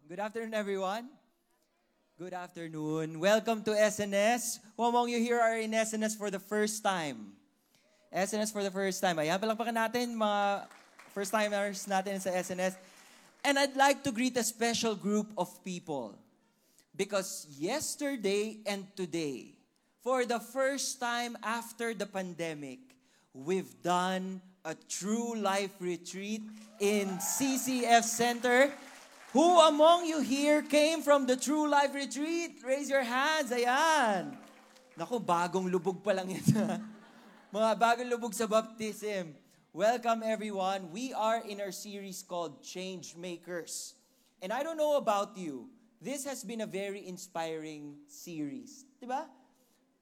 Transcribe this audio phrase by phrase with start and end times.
[0.07, 1.11] Good afternoon, everyone.
[2.23, 3.19] Good afternoon.
[3.19, 4.63] Welcome to SNS.
[4.79, 7.35] Who among you here are in SNS for the first time?
[8.15, 9.19] SNS for the first time.
[9.19, 10.71] Ayan, palakpakan natin mga
[11.11, 12.79] first-timers natin sa SNS.
[13.43, 16.22] And I'd like to greet a special group of people.
[16.93, 19.57] Because yesterday and today,
[20.05, 22.81] for the first time after the pandemic,
[23.33, 26.45] we've done a true life retreat
[26.79, 28.71] in CCF Center.
[29.33, 32.61] Who among you here came from the True Life Retreat?
[32.61, 33.49] Raise your hands.
[33.49, 34.37] Ayan.
[34.93, 36.29] Naku, bagong lubog pa lang.
[37.57, 39.33] Mga bagong lubog sa baptism.
[39.73, 40.93] Welcome everyone.
[40.93, 43.97] We are in our series called Change Makers.
[44.45, 45.72] And I don't know about you,
[46.03, 48.83] this has been a very inspiring series.
[48.99, 49.31] Diba?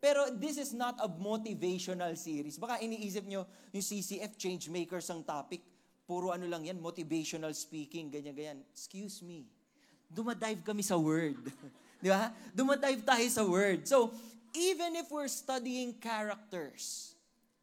[0.01, 2.57] Pero this is not a motivational series.
[2.57, 5.61] Baka iniisip nyo, yung CCF Change Makers ang topic.
[6.09, 8.65] Puro ano lang yan, motivational speaking, ganyan-ganyan.
[8.73, 9.45] Excuse me.
[10.09, 11.37] Dumadive kami sa word.
[12.03, 12.33] Di ba?
[12.57, 13.85] Dumadive tayo sa word.
[13.85, 14.11] So,
[14.57, 17.15] even if we're studying characters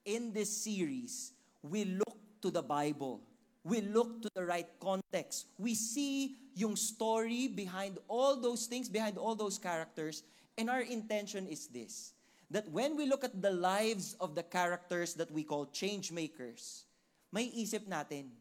[0.05, 1.33] in this series,
[1.65, 3.19] we look to the Bible.
[3.67, 5.47] We look to the right context.
[5.59, 10.23] We see yung story behind all those things, behind all those characters.
[10.57, 12.13] And our intention is this,
[12.49, 16.85] that when we look at the lives of the characters that we call change makers,
[17.33, 18.31] may isip natin,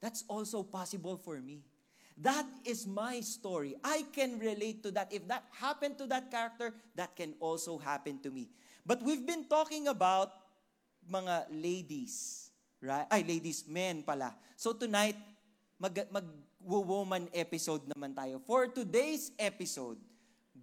[0.00, 1.60] that's also possible for me.
[2.16, 3.76] That is my story.
[3.84, 5.12] I can relate to that.
[5.12, 8.48] If that happened to that character, that can also happen to me.
[8.84, 10.32] But we've been talking about
[11.04, 12.49] mga ladies.
[12.80, 13.04] Right?
[13.12, 14.32] Ay, ladies, men pala.
[14.56, 15.16] So tonight,
[15.76, 18.40] mag, mag-woman episode naman tayo.
[18.40, 20.00] For today's episode,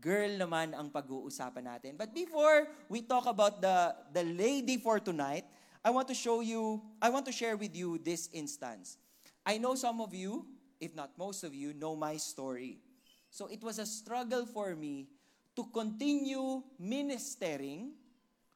[0.02, 1.94] girl naman ang pag-uusapan natin.
[1.94, 5.46] But before we talk about the, the lady for tonight,
[5.86, 8.98] I want to show you, I want to share with you this instance.
[9.46, 10.46] I know some of you,
[10.82, 12.82] if not most of you, know my story.
[13.30, 15.08] So it was a struggle for me
[15.56, 17.94] to continue ministering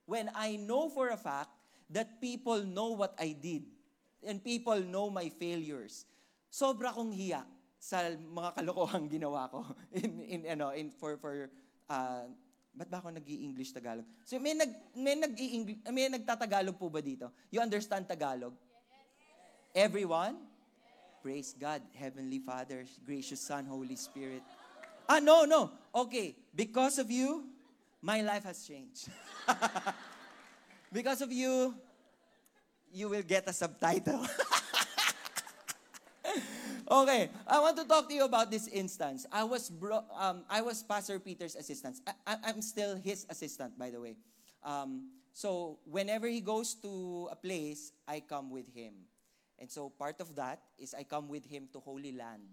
[0.09, 1.60] when I know for a fact
[1.91, 3.67] that people know what I did
[4.23, 6.07] and people know my failures.
[6.51, 7.43] Sobra kong hiya
[7.81, 9.65] sa mga kalokohang ginawa ko
[9.99, 11.51] in in ano in for for
[11.91, 12.25] uh,
[12.71, 14.07] Ba't ba ako nag-i-English Tagalog?
[14.23, 15.35] So may nag may nag
[15.91, 17.27] may nagtatagalog po ba dito?
[17.51, 18.55] You understand Tagalog?
[19.75, 20.39] Everyone?
[21.19, 24.41] Praise God, Heavenly Father, gracious Son, Holy Spirit.
[25.05, 25.69] Ah, no, no.
[25.93, 27.45] Okay, because of you,
[28.01, 29.11] my life has changed.
[30.91, 31.73] because of you,
[32.91, 34.25] you will get a subtitle.
[36.91, 39.23] Okay, I want to talk to you about this instance.
[39.31, 42.03] I was bro- um, I was Pastor Peter's assistant.
[42.27, 44.19] I, am still his assistant, by the way.
[44.59, 49.07] Um, so whenever he goes to a place, I come with him.
[49.55, 52.43] And so part of that is I come with him to Holy Land.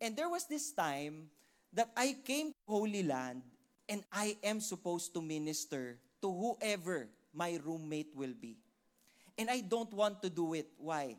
[0.00, 1.26] And there was this time
[1.72, 3.42] that I came to Holy Land
[3.88, 8.56] and I am supposed to minister to whoever my roommate will be.
[9.36, 10.72] And I don't want to do it.
[10.78, 11.16] Why?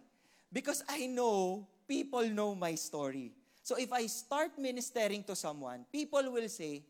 [0.52, 3.32] Because I know people know my story.
[3.62, 6.84] So if I start ministering to someone, people will say,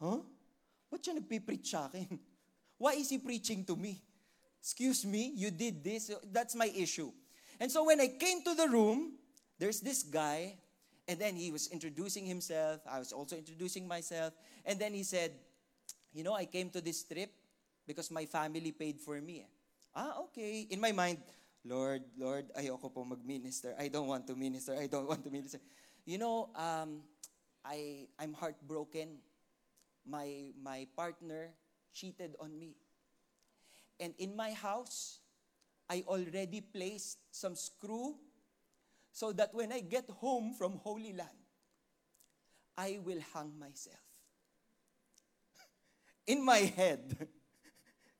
[0.00, 0.18] Huh?
[0.90, 2.18] Ba't siya nagpipreach akin?
[2.82, 4.02] Why is he preaching to me?
[4.58, 6.10] Excuse me, you did this.
[6.26, 7.14] That's my issue.
[7.60, 9.14] And so when I came to the room,
[9.58, 10.58] there's this guy,
[11.06, 12.82] and then he was introducing himself.
[12.90, 14.34] I was also introducing myself.
[14.66, 15.32] And then he said,
[16.12, 17.30] You know, I came to this trip
[17.86, 19.46] because my family paid for me.
[19.94, 20.66] Ah, okay.
[20.70, 21.18] In my mind,
[21.64, 23.74] Lord, Lord, ayoko po mag-minister.
[23.78, 24.74] I don't want to minister.
[24.74, 25.60] I don't want to minister.
[26.04, 27.02] You know, um,
[27.64, 29.22] I, I'm heartbroken.
[30.06, 31.54] My, my partner
[31.94, 32.74] cheated on me.
[34.00, 35.20] And in my house,
[35.88, 38.16] I already placed some screw
[39.12, 41.38] so that when I get home from Holy Land,
[42.76, 44.00] I will hang myself.
[46.26, 47.28] In my head,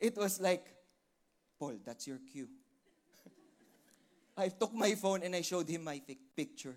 [0.03, 0.67] it was like,
[1.59, 2.49] Paul, that's your cue.
[4.37, 6.03] I took my phone and I showed him my
[6.35, 6.75] picture.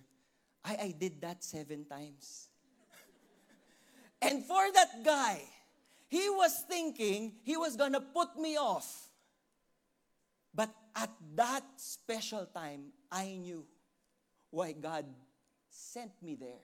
[0.64, 2.50] I, I did that seven times.
[4.22, 5.42] and for that guy,
[6.08, 9.10] he was thinking he was gonna put me off.
[10.54, 13.66] But at that special time, I knew
[14.52, 15.06] why God
[15.70, 16.62] sent me there.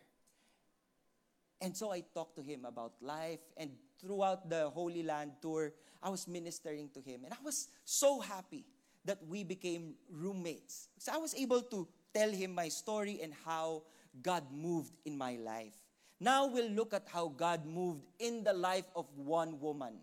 [1.60, 3.42] And so I talked to him about life.
[3.58, 7.22] And throughout the Holy Land tour, I was ministering to him.
[7.26, 8.66] And I was so happy
[9.06, 10.90] that we became roommates.
[10.98, 13.84] So I was able to tell him my story and how
[14.22, 15.74] God moved in my life.
[16.20, 19.98] Now we'll look at how God moved in the life of one woman.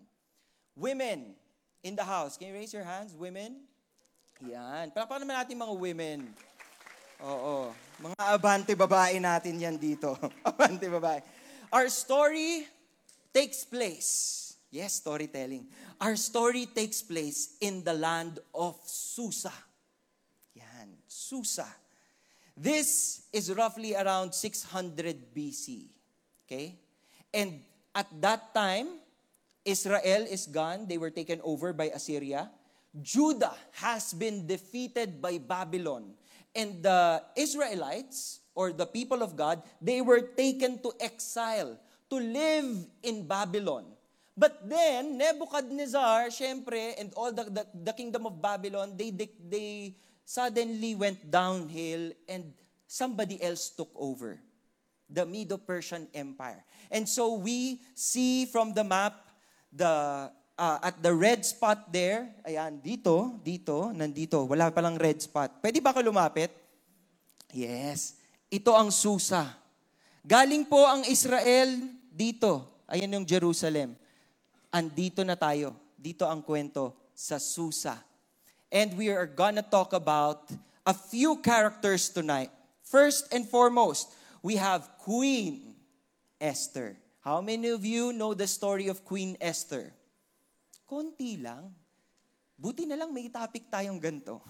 [0.75, 1.35] Women
[1.83, 3.15] in the house, can you raise your hands?
[3.15, 3.63] Women?
[4.43, 4.91] Yan.
[4.91, 6.19] Palakpakan naman natin mga women.
[7.23, 7.75] Oo.
[7.99, 10.15] Mga abante babae natin yan dito.
[10.47, 11.19] abante babae.
[11.71, 12.63] Our story
[13.31, 14.55] takes place.
[14.71, 15.67] Yes, storytelling.
[15.99, 19.51] Our story takes place in the land of Susa.
[20.55, 21.67] Yan, Susa.
[22.55, 25.87] This is roughly around 600 BC.
[26.47, 26.79] Okay?
[27.33, 27.59] And
[27.93, 28.99] at that time,
[29.65, 30.87] Israel is gone.
[30.87, 32.49] They were taken over by Assyria.
[33.01, 36.15] Judah has been defeated by Babylon.
[36.55, 41.77] And the Israelites, or the people of God, they were taken to exile
[42.09, 43.85] to live in Babylon.
[44.39, 49.99] But then, Nebuchadnezzar, syempre, and all the, the, the kingdom of Babylon, they, they, they
[50.23, 52.55] suddenly went downhill and
[52.87, 54.39] somebody else took over.
[55.11, 56.63] The Medo-Persian Empire.
[56.87, 59.27] And so we see from the map,
[59.73, 65.59] the uh, at the red spot there, ayan, dito, dito, nandito, wala palang red spot.
[65.59, 66.51] Pwede ba ka lumapit?
[67.51, 68.15] Yes.
[68.47, 69.51] Ito ang Susa.
[70.23, 71.79] Galing po ang Israel
[72.13, 72.83] dito.
[72.85, 73.99] Ayan yung Jerusalem.
[74.69, 75.73] Andito na tayo.
[75.97, 77.97] Dito ang kwento sa Susa.
[78.69, 80.45] And we are gonna talk about
[80.85, 82.53] a few characters tonight.
[82.85, 85.73] First and foremost, we have Queen
[86.39, 86.95] Esther.
[87.21, 89.91] How many of you know the story of Queen Esther?
[90.89, 91.73] Konti lang.
[92.57, 94.41] Buti na lang may topic tayong ganito.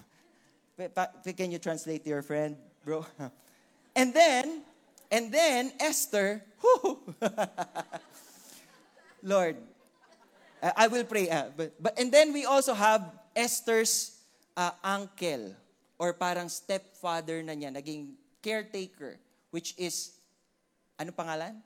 [1.36, 3.04] Can you translate to your friend, bro?
[3.96, 4.62] And then,
[5.10, 6.42] and then Esther,
[9.22, 9.56] Lord,
[10.62, 11.28] I will pray.
[11.28, 13.04] Uh, but, but, and then we also have
[13.34, 14.18] Esther's
[14.56, 15.54] uh, uncle
[15.98, 19.16] or parang stepfather na niya, naging caretaker,
[19.50, 20.12] which is,
[20.98, 21.56] ano pangalan?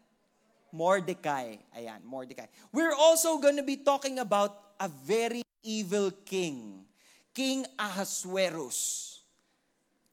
[0.74, 1.58] Mordecai.
[1.70, 2.46] Ayan, Mordecai.
[2.74, 6.82] We're also going to be talking about a very evil king.
[7.34, 9.22] King Ahasuerus.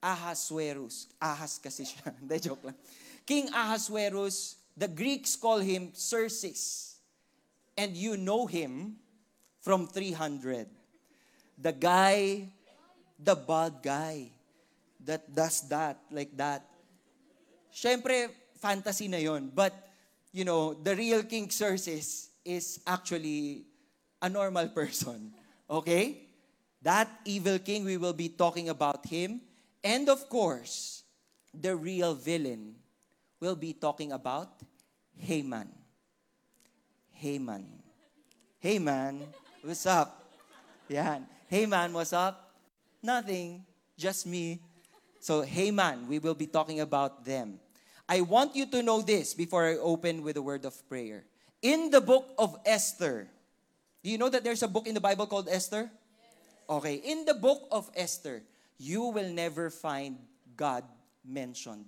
[0.02, 1.10] Ahasuerus.
[1.22, 2.14] Ahas kasi siya.
[2.22, 2.78] Hindi, joke lang.
[3.26, 6.91] King Ahasuerus, the Greeks call him Xerxes.
[7.78, 8.98] And you know him
[9.62, 10.68] from 300.
[11.58, 12.50] The guy,
[13.18, 14.32] the bad guy
[15.06, 16.66] that does that, like that.
[17.74, 19.52] Siyempre, fantasy na yon.
[19.54, 19.74] But,
[20.32, 23.66] you know, the real King Xerxes is actually
[24.22, 25.32] a normal person.
[25.70, 26.28] Okay?
[26.82, 29.42] That evil king, we will be talking about him.
[29.84, 31.04] And of course,
[31.54, 32.76] the real villain,
[33.40, 34.50] we'll be talking about
[35.18, 35.81] Haman.
[37.22, 37.70] Haman.
[38.58, 39.22] Haman,
[39.62, 40.26] what's up?
[40.90, 41.28] Yan.
[41.46, 42.58] Haman, what's up?
[43.04, 43.62] Nothing,
[43.96, 44.58] just me.
[45.20, 47.60] So, Haman, we will be talking about them.
[48.10, 51.24] I want you to know this before I open with a word of prayer.
[51.62, 53.30] In the book of Esther,
[54.02, 55.92] do you know that there's a book in the Bible called Esther?
[56.68, 58.42] Okay, in the book of Esther,
[58.80, 60.18] you will never find
[60.58, 60.84] God
[61.24, 61.86] mentioned.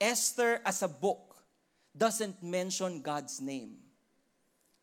[0.00, 1.42] Esther as a book
[1.96, 3.82] doesn't mention God's name.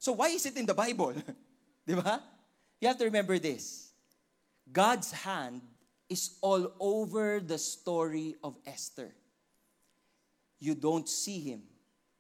[0.03, 1.13] So why is it in the Bible?
[1.88, 2.19] Di?
[2.81, 3.94] You have to remember this.
[4.69, 5.61] God's hand
[6.09, 9.15] is all over the story of Esther.
[10.59, 11.63] You don't see him,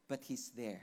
[0.07, 0.79] but he's there.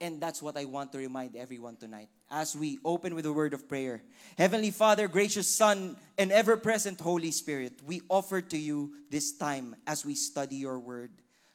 [0.00, 3.52] And that's what I want to remind everyone tonight as we open with a word
[3.52, 4.00] of prayer.
[4.38, 9.76] Heavenly Father, gracious Son, and ever present Holy Spirit, we offer to you this time
[9.86, 11.10] as we study your word.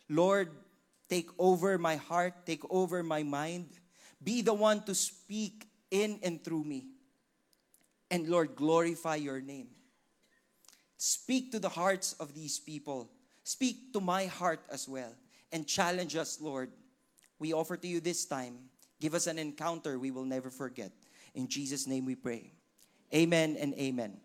[0.10, 0.52] Lord,
[1.10, 3.66] take over my heart, take over my mind.
[4.24, 6.88] Be the one to speak in and through me.
[8.10, 9.68] And Lord, glorify your name.
[10.98, 13.10] Speak to the hearts of these people.
[13.44, 15.14] Speak to my heart as well.
[15.52, 16.72] And challenge us, Lord,
[17.40, 18.56] we offer to you this time.
[19.02, 20.92] Give us an encounter we will never forget.
[21.36, 22.52] In Jesus' name we pray.
[23.14, 24.18] Amen and amen.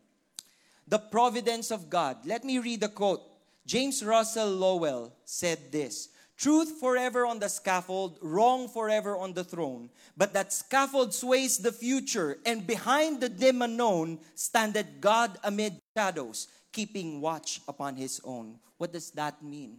[0.86, 2.24] The providence of God.
[2.24, 3.22] Let me read the quote.
[3.66, 9.90] James Russell Lowell said this Truth forever on the scaffold, wrong forever on the throne.
[10.16, 16.46] But that scaffold sways the future, and behind the dim unknown standeth God amid shadows,
[16.70, 18.60] keeping watch upon his own.
[18.78, 19.78] What does that mean?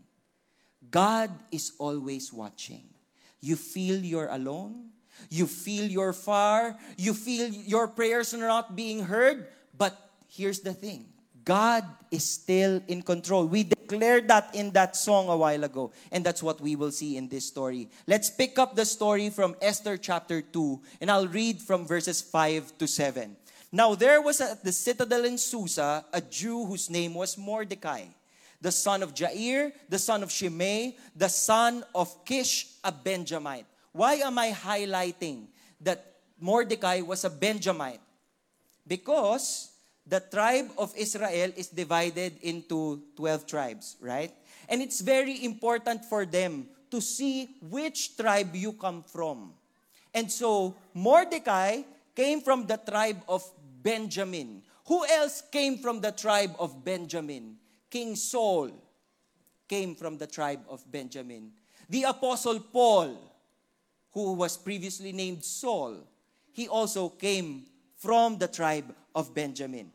[0.91, 2.83] God is always watching.
[3.39, 4.91] You feel you're alone.
[5.29, 6.75] You feel you're far.
[6.97, 9.47] You feel your prayers are not being heard.
[9.77, 9.95] But
[10.27, 11.07] here's the thing
[11.45, 13.45] God is still in control.
[13.45, 15.91] We declared that in that song a while ago.
[16.11, 17.89] And that's what we will see in this story.
[18.07, 20.81] Let's pick up the story from Esther chapter 2.
[21.01, 23.35] And I'll read from verses 5 to 7.
[23.71, 28.05] Now there was at the citadel in Susa a Jew whose name was Mordecai
[28.61, 33.65] the son of Jair, the son of Shimei, the son of Kish, a Benjamite.
[33.93, 35.47] Why am I highlighting
[35.79, 38.01] that Mordecai was a Benjamite?
[38.85, 39.68] Because
[40.09, 44.33] the tribe of Israel is divided into 12 tribes, right?
[44.67, 49.53] And it's very important for them to see which tribe you come from.
[50.13, 51.83] And so Mordecai
[52.15, 53.45] came from the tribe of
[53.83, 54.63] Benjamin.
[54.87, 57.57] Who else came from the tribe of Benjamin?
[57.91, 58.71] King Saul
[59.67, 61.51] came from the tribe of Benjamin.
[61.87, 63.15] The apostle Paul,
[64.11, 65.97] who was previously named Saul,
[66.51, 69.91] he also came from the tribe of Benjamin.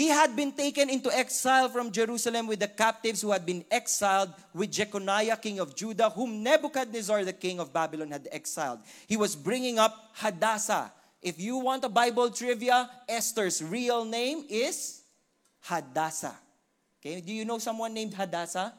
[0.00, 4.32] He had been taken into exile from Jerusalem with the captives who had been exiled
[4.54, 8.78] with Jeconiah, king of Judah, whom Nebuchadnezzar, the king of Babylon, had exiled.
[9.06, 10.90] He was bringing up Hadassah.
[11.20, 15.02] If you want a Bible trivia, Esther's real name is
[15.60, 16.36] Hadassah.
[17.04, 18.72] Okay, do you know someone named Hadassah?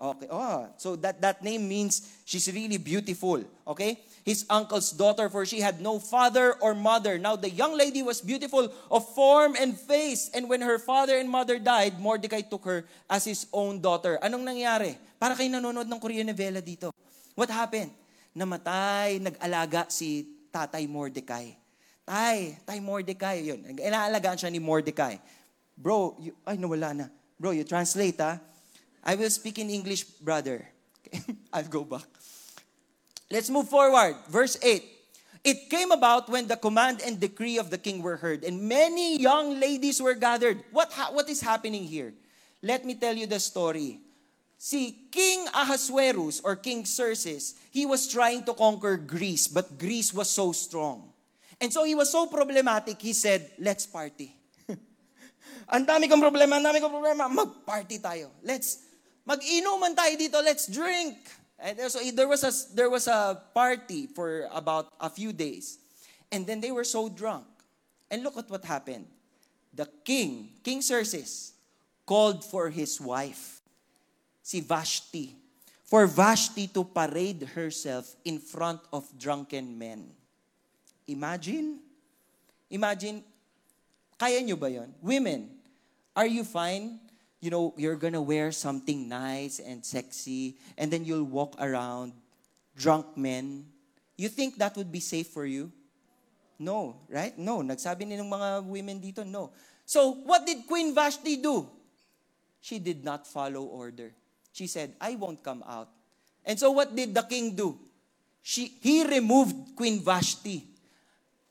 [0.00, 0.28] Okay.
[0.30, 3.42] Oh, so that, that name means she's really beautiful.
[3.66, 3.98] Okay?
[4.22, 7.18] His uncle's daughter, for she had no father or mother.
[7.18, 10.30] Now the young lady was beautiful of form and face.
[10.30, 14.22] And when her father and mother died, Mordecai took her as his own daughter.
[14.22, 14.94] Anong nangyari?
[15.18, 16.94] Para kayo nanonood ng Korean novela dito.
[17.34, 17.90] What happened?
[18.30, 21.58] Namatay, nag-alaga si tatay Mordecai.
[22.06, 23.58] Tay, tay Mordecai, yun.
[23.74, 25.18] Inaalagaan siya ni Mordecai.
[25.74, 27.06] Bro, you, ay nawala na.
[27.42, 28.38] Bro, you translate ha.
[29.02, 30.62] I will speak in English, brother.
[31.52, 32.06] I'll go back.
[33.32, 34.14] Let's move forward.
[34.28, 34.84] Verse 8.
[35.42, 39.18] It came about when the command and decree of the king were heard, and many
[39.18, 40.62] young ladies were gathered.
[40.70, 42.12] What, ha- what is happening here?
[42.62, 43.98] Let me tell you the story.
[44.58, 50.30] See, King Ahasuerus or King Xerxes, he was trying to conquer Greece, but Greece was
[50.30, 51.10] so strong.
[51.58, 54.30] And so he was so problematic, he said, let's party.
[55.72, 58.30] ang dami kong problema, ang dami kong problema, mag-party tayo.
[58.44, 61.14] Let's, Mag-inuman tayo dito, let's drink.
[61.62, 65.78] And so there was a there was a party for about a few days.
[66.34, 67.46] And then they were so drunk.
[68.10, 69.06] And look at what happened.
[69.72, 71.54] The king, King Xerxes,
[72.04, 73.62] called for his wife,
[74.42, 75.36] si Vashti,
[75.84, 80.10] for Vashti to parade herself in front of drunken men.
[81.06, 81.78] Imagine,
[82.68, 83.22] imagine,
[84.18, 84.92] kaya nyo ba yon?
[85.00, 85.48] Women,
[86.16, 87.00] are you fine
[87.42, 92.14] you know, you're gonna wear something nice and sexy, and then you'll walk around
[92.78, 93.66] drunk men.
[94.16, 95.74] You think that would be safe for you?
[96.62, 97.36] No, right?
[97.36, 97.58] No.
[97.66, 99.50] Nagsabi ni ng mga women dito, no.
[99.84, 101.66] So, what did Queen Vashti do?
[102.62, 104.14] She did not follow order.
[104.54, 105.90] She said, I won't come out.
[106.46, 107.78] And so what did the king do?
[108.42, 110.62] She, he removed Queen Vashti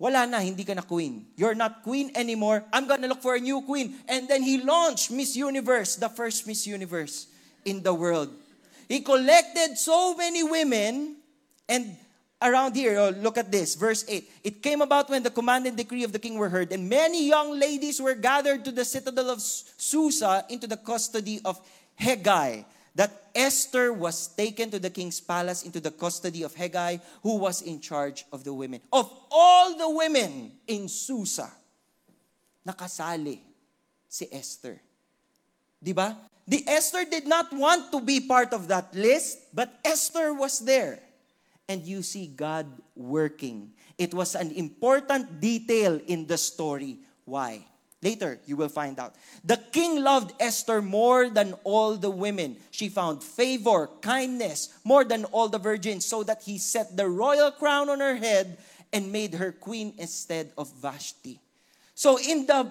[0.01, 1.29] wala na, hindi ka na queen.
[1.37, 2.65] You're not queen anymore.
[2.73, 4.01] I'm gonna look for a new queen.
[4.09, 7.29] And then he launched Miss Universe, the first Miss Universe
[7.65, 8.33] in the world.
[8.89, 11.21] He collected so many women
[11.69, 11.95] and
[12.41, 14.25] around here, oh, look at this, verse 8.
[14.43, 17.29] It came about when the command and decree of the king were heard, and many
[17.29, 21.61] young ladies were gathered to the citadel of Susa into the custody of
[22.01, 27.37] Hegai, that Esther was taken to the king's palace into the custody of Hegai, who
[27.37, 28.81] was in charge of the women.
[28.91, 31.49] Of all the women in Susa,
[32.67, 33.39] nakasali
[34.09, 34.79] si Esther.
[35.81, 36.17] Di ba?
[36.47, 40.99] The Esther did not want to be part of that list, but Esther was there.
[41.69, 43.71] And you see God working.
[43.97, 46.99] It was an important detail in the story.
[47.23, 47.63] Why?
[48.01, 49.13] Later, you will find out.
[49.45, 52.57] The king loved Esther more than all the women.
[52.71, 57.51] She found favor, kindness, more than all the virgins, so that he set the royal
[57.51, 58.57] crown on her head
[58.91, 61.39] and made her queen instead of Vashti.
[61.93, 62.65] So in the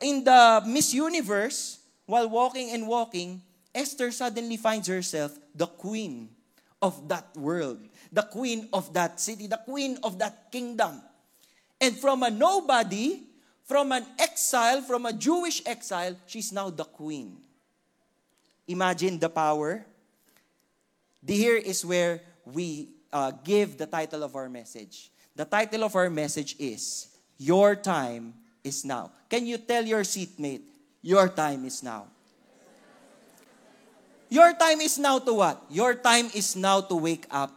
[0.00, 3.42] in the Miss Universe, while walking and walking,
[3.74, 6.30] Esther suddenly finds herself the queen
[6.80, 7.78] of that world,
[8.10, 11.02] the queen of that city, the queen of that kingdom.
[11.80, 13.29] And from a nobody,
[13.70, 17.38] From an exile, from a Jewish exile, she's now the queen.
[18.66, 19.86] Imagine the power.
[21.22, 25.14] Here is where we uh, give the title of our message.
[25.38, 28.34] The title of our message is Your Time
[28.66, 29.14] is Now.
[29.30, 30.66] Can you tell your seatmate,
[30.98, 32.10] Your time is now?
[34.34, 35.62] Your time is now to what?
[35.70, 37.54] Your time is now to wake up.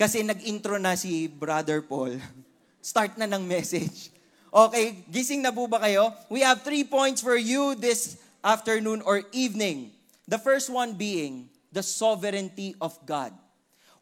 [0.00, 2.16] Kasi nag-intro na si Brother Paul.
[2.80, 4.21] Start na ng message.
[4.52, 6.12] Okay, gising na po ba kayo?
[6.28, 9.96] We have three points for you this afternoon or evening.
[10.28, 13.32] The first one being the sovereignty of God.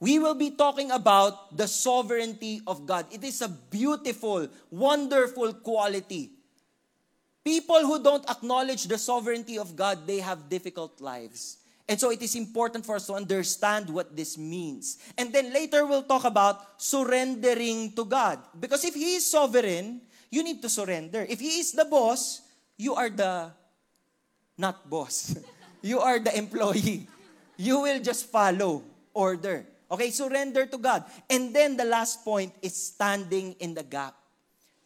[0.03, 3.07] We will be talking about the sovereignty of God.
[3.15, 6.35] It is a beautiful, wonderful quality.
[7.47, 11.63] People who don't acknowledge the sovereignty of God, they have difficult lives.
[11.87, 14.99] And so it is important for us to understand what this means.
[15.15, 18.43] And then later we'll talk about surrendering to God.
[18.59, 21.27] Because if He is sovereign, you need to surrender.
[21.29, 22.41] If He is the boss,
[22.79, 23.51] you are the
[24.57, 25.35] not boss.
[25.83, 27.09] you are the employee.
[27.59, 28.83] You will just follow
[29.13, 29.67] order.
[29.91, 31.05] Okay, surrender to God.
[31.29, 34.15] And then the last point is standing in the gap.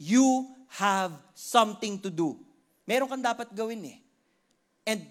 [0.00, 0.48] You
[0.80, 2.40] have something to do.
[2.88, 3.98] Meron kang dapat gawin eh.
[4.88, 5.04] And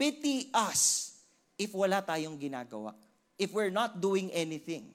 [0.00, 1.12] pity us
[1.60, 2.96] if wala tayong ginagawa.
[3.36, 4.90] If we're not doing anything.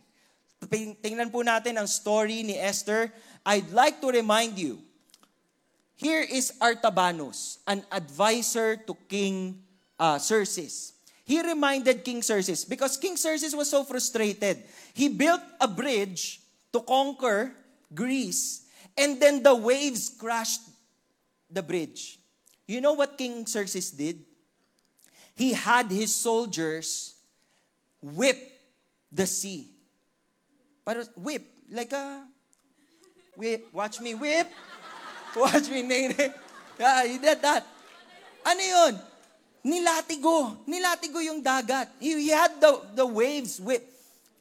[1.03, 3.11] Tingnan po natin ang story ni Esther.
[3.45, 4.79] I'd like to remind you,
[5.95, 9.61] here is Artabanus, an advisor to King
[9.99, 10.93] uh, Xerxes.
[11.25, 14.63] He reminded King Xerxes because King Xerxes was so frustrated.
[14.93, 16.41] He built a bridge
[16.73, 17.53] to conquer
[17.93, 18.63] Greece
[18.97, 20.61] and then the waves crashed
[21.49, 22.19] the bridge.
[22.67, 24.19] You know what King Xerxes did?
[25.35, 27.15] He had his soldiers
[28.01, 28.37] whip
[29.11, 29.69] the sea.
[30.85, 32.27] But whip, like a
[33.35, 33.67] whip.
[33.71, 34.51] Watch me whip.
[35.35, 36.33] Watch me, nene.
[36.79, 37.65] Yeah, he did that.
[38.45, 38.99] Ano yun?
[39.63, 40.59] nilatigo.
[40.67, 41.89] Nilatigo yung dagat.
[41.99, 43.81] He, had the, the waves with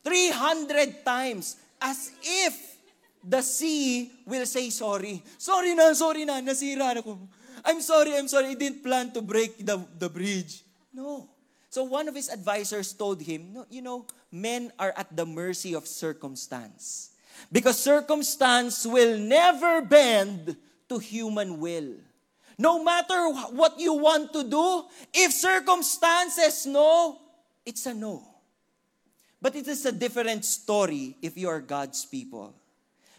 [0.05, 2.77] 300 times as if
[3.23, 5.23] the sea will say sorry.
[5.39, 7.19] Sorry na, sorry na, nasira na ko.
[7.65, 10.67] I'm sorry, I'm sorry, I didn't plan to break the, the bridge.
[10.93, 11.31] No.
[11.71, 15.75] So one of his advisors told him, no, you know, men are at the mercy
[15.75, 17.12] of circumstance.
[17.51, 20.57] Because circumstance will never bend
[20.89, 21.95] to human will.
[22.59, 27.19] No matter what you want to do, if circumstances no,
[27.65, 28.23] it's a no.
[29.41, 32.55] But it is a different story if you are God's people.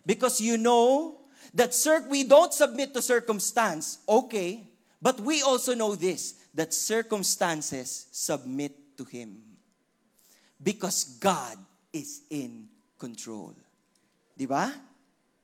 [0.05, 1.19] Because you know
[1.53, 4.63] that cir- we don't submit to circumstance, okay,
[5.01, 9.41] but we also know this that circumstances submit to Him.
[10.61, 11.57] Because God
[11.91, 13.55] is in control.
[14.33, 14.73] Di ba?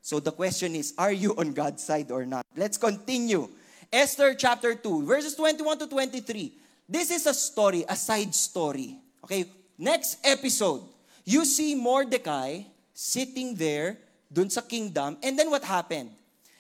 [0.02, 2.46] So the question is, are you on God's side or not?
[2.56, 3.50] Let's continue.
[3.92, 6.54] Esther chapter 2, verses 21 to 23.
[6.90, 8.98] This is a story, a side story.
[9.24, 9.46] Okay,
[9.78, 10.82] next episode,
[11.26, 13.98] you see Mordecai sitting there,
[14.32, 16.10] dun sa kingdom, and then what happened?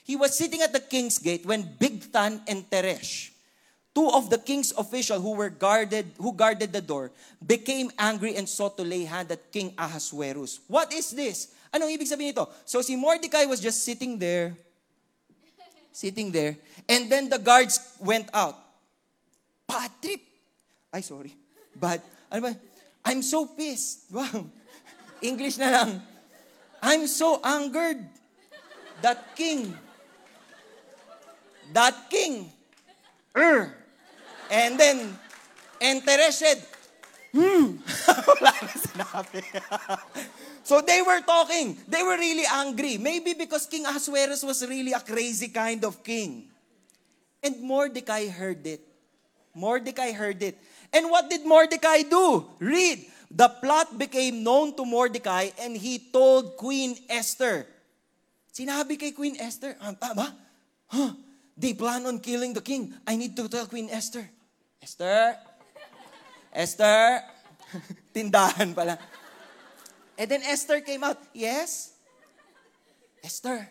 [0.06, 3.30] He was sitting at the king's gate when Bigtan and Teresh,
[3.94, 7.12] two of the king's officials who were guarded, who guarded the door,
[7.46, 10.62] became angry and sought to lay hand at King Ahasuerus.
[10.68, 11.54] What is this?
[11.69, 12.49] Anong ibig sabihin nito?
[12.65, 14.58] So si Mordecai was just sitting there,
[15.91, 16.58] sitting there.
[16.88, 18.58] And then the guards went out.
[19.67, 20.21] Bad trip.
[20.89, 21.36] Ay, sorry.
[21.75, 22.01] Bad.
[22.32, 22.53] Ano ba?
[23.05, 24.10] I'm so pissed.
[24.10, 24.49] Wow.
[25.21, 26.01] English na lang.
[26.82, 28.01] I'm so angered.
[29.01, 29.77] That king.
[31.73, 32.49] That king.
[33.36, 33.75] Er.
[34.49, 34.97] And then,
[35.84, 36.68] hmm.
[38.84, 39.44] Sinabi.
[40.70, 41.82] So they were talking.
[41.89, 43.02] They were really angry.
[43.02, 46.46] Maybe because King Ahasuerus was really a crazy kind of king.
[47.42, 48.86] And Mordecai heard it.
[49.56, 50.62] Mordecai heard it.
[50.94, 52.46] And what did Mordecai do?
[52.60, 53.02] Read.
[53.32, 57.65] The plot became known to Mordecai and he told Queen Esther.
[58.54, 60.34] Sinabi kay Queen Esther, ah?
[60.86, 61.13] Huh?
[61.58, 62.94] They plan on killing the king.
[63.06, 64.30] I need to tell Queen Esther.
[64.82, 65.49] Esther?
[66.54, 67.22] Esther?
[68.14, 68.98] Tindahan pala.
[70.20, 71.96] And then Esther came out, yes?
[73.24, 73.68] Esther,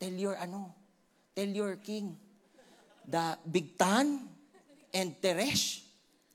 [0.00, 0.74] tell your ano,
[1.36, 2.16] tell your king,
[3.06, 4.26] the Bigtan
[4.94, 5.82] and Teresh,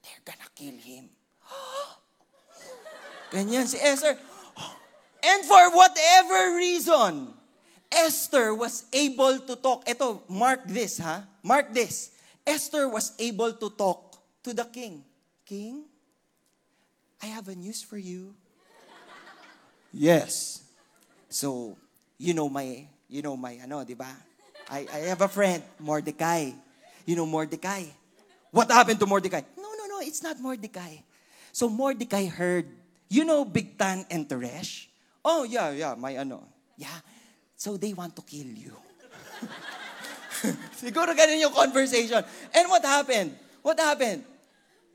[0.04, 1.10] they're gonna kill him.
[3.32, 4.16] Ganyan si Esther.
[5.24, 7.32] And for whatever reason,
[7.88, 9.88] Esther was able to talk.
[9.88, 11.24] Ito, mark this, ha?
[11.40, 12.12] Mark this.
[12.44, 15.06] Esther was able to talk to the king.
[15.46, 15.84] King,
[17.22, 18.34] I have a news for you.
[19.92, 20.64] Yes.
[21.30, 21.78] So,
[22.18, 24.10] you know my, you know my, ano, di ba?
[24.70, 26.52] I, I have a friend, Mordecai.
[27.06, 27.84] You know Mordecai.
[28.52, 29.42] What happened to Mordecai?
[29.58, 30.98] No, no, no, it's not Mordecai.
[31.52, 32.66] So Mordecai heard,
[33.10, 34.88] you know Big Bigtan and Teresh?
[35.24, 36.44] Oh, yeah, yeah, my ano.
[36.78, 36.98] Yeah.
[37.56, 38.76] So they want to kill you.
[40.82, 42.24] Siguro ganun yung conversation.
[42.52, 43.38] And what happened?
[43.62, 44.33] What happened?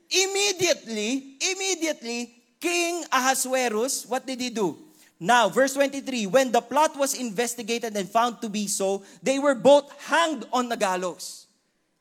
[0.08, 4.76] Immediately, immediately, King Ahasuerus, what did he do?
[5.20, 9.54] Now, verse 23, when the plot was investigated and found to be so, they were
[9.54, 11.46] both hanged on the gallows.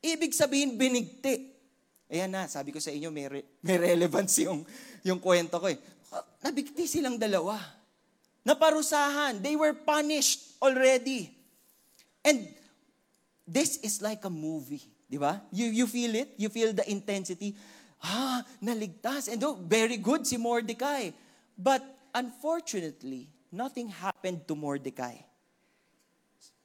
[0.05, 1.49] Ibig sabihin, binigti.
[2.07, 4.63] Ayan na, sabi ko sa inyo, may, re- may relevance yung,
[5.03, 5.77] yung kwento ko eh.
[6.45, 7.57] Nabigti silang dalawa.
[8.47, 9.43] Naparusahan.
[9.43, 11.27] They were punished already.
[12.23, 12.47] And
[13.43, 14.85] this is like a movie.
[15.09, 15.41] Di ba?
[15.51, 16.31] You, you feel it?
[16.39, 17.55] You feel the intensity.
[18.03, 19.31] Ah, naligtas.
[19.31, 21.11] And oh, very good si Mordecai.
[21.57, 21.81] But
[22.13, 25.17] unfortunately, nothing happened to Mordecai.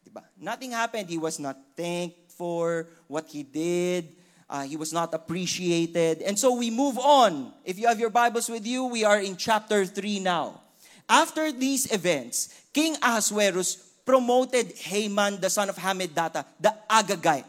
[0.04, 0.22] Diba?
[0.38, 1.08] Nothing happened.
[1.08, 4.16] He was not thanked for what he did.
[4.48, 6.20] Uh, he was not appreciated.
[6.20, 7.54] And so we move on.
[7.64, 10.60] If you have your Bibles with you, we are in chapter 3 now.
[11.08, 17.44] After these events, King Ahasuerus promoted Haman, the son of Hammedatha, the Agagite.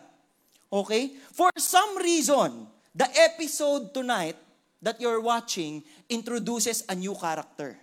[0.72, 1.12] Okay?
[1.34, 4.38] For some reason, the episode tonight
[4.82, 7.78] that you're watching introduces a new character.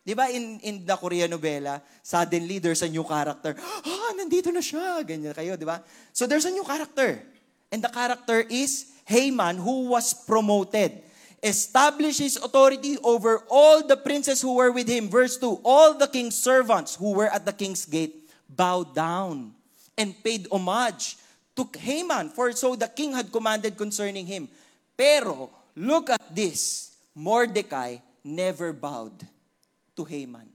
[0.00, 3.54] Di ba in, in the Korean novela, suddenly there's a new character.
[3.86, 5.06] Ah, nandito na siya.
[5.06, 5.84] Ganyan kayo, di ba?
[6.10, 7.22] So there's a new character.
[7.70, 11.06] And the character is Haman who was promoted.
[11.40, 15.08] Established his authority over all the princes who were with him.
[15.08, 19.54] Verse 2, all the king's servants who were at the king's gate bowed down
[19.96, 21.16] and paid homage
[21.60, 24.48] to Haman, for so the king had commanded concerning him.
[24.96, 26.96] Pero, look at this.
[27.12, 29.28] Mordecai never bowed
[29.96, 30.48] to Haman.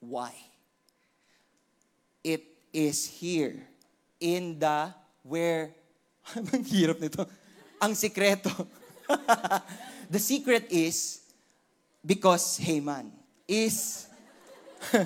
[0.00, 0.32] Why?
[2.24, 3.60] It is here
[4.16, 4.88] in the
[5.20, 5.76] where
[6.36, 7.28] ang hirap nito.
[7.84, 8.48] Ang sikreto.
[10.14, 11.20] the secret is
[12.00, 13.12] because Haman
[13.44, 14.08] is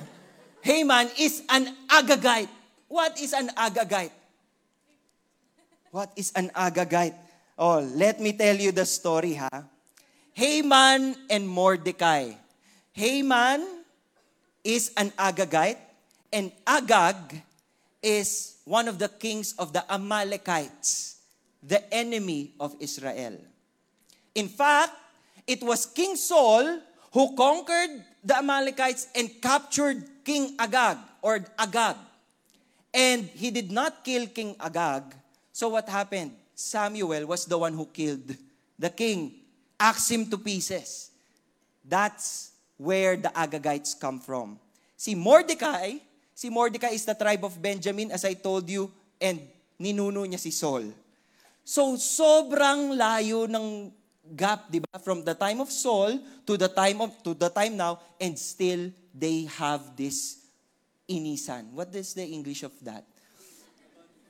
[0.63, 2.51] Haman is an Agagite.
[2.87, 4.18] What is an Agagite?
[5.91, 7.17] What is an Agagite?
[7.59, 9.65] Oh, let me tell you the story, ha?
[10.35, 12.35] Haman and Mordecai
[12.99, 13.63] Haman
[14.67, 15.79] is an Agagite,
[16.35, 17.47] and Agag
[18.03, 21.23] is one of the kings of the Amalekites,
[21.63, 23.39] the enemy of Israel.
[24.35, 24.99] In fact,
[25.47, 26.83] it was King Saul
[27.15, 31.97] who conquered the Amalekites and captured King Agag or Agag.
[32.93, 35.18] And he did not kill King Agag.
[35.59, 36.39] So what happened?
[36.55, 38.31] Samuel was the one who killed
[38.79, 39.43] the king,
[39.75, 41.11] axed him to pieces.
[41.83, 44.63] That's where the Agagites come from.
[44.95, 45.99] Si Mordecai,
[46.31, 48.87] si Mordecai is the tribe of Benjamin, as I told you,
[49.19, 49.43] and
[49.83, 50.95] ninuno niya si Saul.
[51.67, 53.91] So, sobrang layo ng
[54.39, 55.03] gap, di ba?
[55.03, 58.95] From the time of Saul to the time of to the time now, and still
[59.11, 60.39] they have this
[61.11, 61.75] inisan.
[61.75, 63.03] What is the English of that?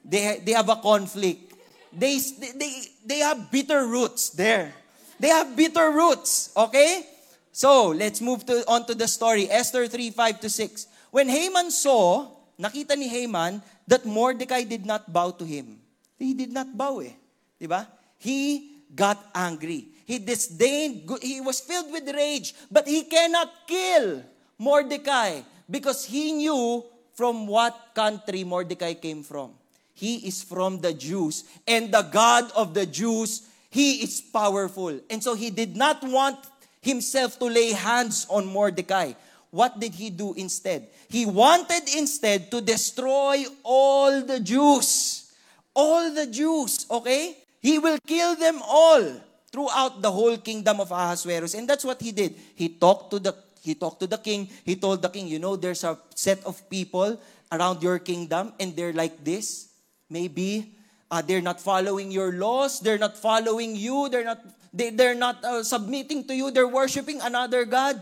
[0.04, 1.54] They, they have a conflict.
[1.92, 2.18] They,
[2.56, 2.72] they,
[3.04, 4.74] they have bitter roots there.
[5.18, 7.06] They have bitter roots, okay?
[7.50, 9.50] So, let's move to, on to the story.
[9.50, 10.86] Esther 3, 5 to 6.
[11.10, 12.30] When Haman saw,
[12.60, 15.80] nakita ni Haman, that Mordecai did not bow to him.
[16.18, 17.14] He did not bow eh.
[17.60, 17.86] Diba?
[18.18, 19.88] He got angry.
[20.06, 24.22] He disdained, he was filled with rage, but he cannot kill
[24.56, 26.84] Mordecai because he knew
[27.14, 29.52] from what country Mordecai came from.
[29.98, 34.94] He is from the Jews, and the God of the Jews, he is powerful.
[35.10, 36.38] And so he did not want
[36.80, 39.18] himself to lay hands on Mordecai.
[39.50, 40.86] What did he do instead?
[41.10, 45.26] He wanted instead to destroy all the Jews.
[45.74, 47.34] All the Jews, okay?
[47.58, 49.02] He will kill them all
[49.50, 51.54] throughout the whole kingdom of Ahasuerus.
[51.54, 52.36] And that's what he did.
[52.54, 53.34] He talked to the
[53.66, 54.48] he talked to the king.
[54.64, 57.18] He told the king, you know, there's a set of people
[57.50, 59.67] around your kingdom and they're like this.
[60.10, 60.72] Maybe
[61.10, 62.80] uh, they're not following your laws.
[62.80, 64.08] They're not following you.
[64.08, 64.40] They're not
[64.72, 66.50] they, they're not uh, submitting to you.
[66.50, 68.00] They're worshiping another God.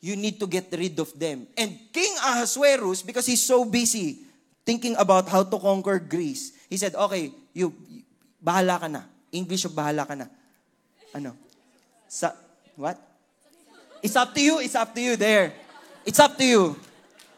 [0.00, 1.46] You need to get rid of them.
[1.56, 4.18] And King Ahasuerus, because he's so busy
[4.64, 7.74] thinking about how to conquer Greece, he said, okay, you,
[8.44, 9.02] bahala ka na.
[9.32, 10.26] English, bahala ka na.
[11.14, 11.34] Ano?
[12.06, 12.30] Sa,
[12.76, 12.98] what?
[14.02, 14.60] It's up to you.
[14.60, 15.52] It's up to you there.
[16.06, 16.76] It's up to you.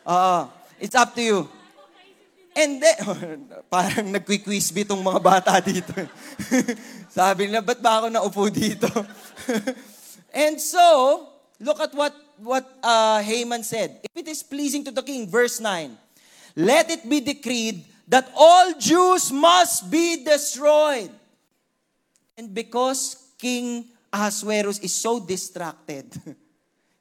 [0.05, 1.49] Uh, it's up to you.
[2.61, 5.97] And then, parang nagquiquiz bitong mga bata dito.
[7.17, 8.87] Sabi nila, ba't ba ako naupo dito?
[10.45, 10.85] and so,
[11.57, 14.05] look at what, what uh, Haman said.
[14.05, 15.97] If it is pleasing to the king, verse 9,
[16.61, 21.09] let it be decreed that all Jews must be destroyed.
[22.37, 26.13] And because King Ahasuerus is so distracted,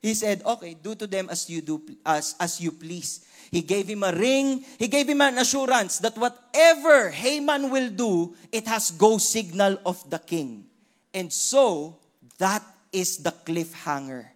[0.01, 3.25] he said, okay, do to them as you do as, as you please.
[3.51, 4.63] He gave him a ring.
[4.77, 9.99] He gave him an assurance that whatever Haman will do, it has go signal of
[10.09, 10.65] the king.
[11.13, 11.97] And so,
[12.37, 14.27] that is the cliffhanger.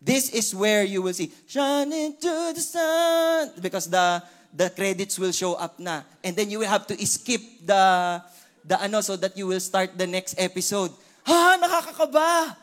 [0.00, 3.50] This is where you will see, shine into the sun.
[3.60, 4.22] Because the,
[4.54, 6.02] the credits will show up na.
[6.22, 8.22] And then you will have to skip the,
[8.64, 10.92] the ano, so that you will start the next episode.
[11.26, 12.56] Ha, nakakakaba.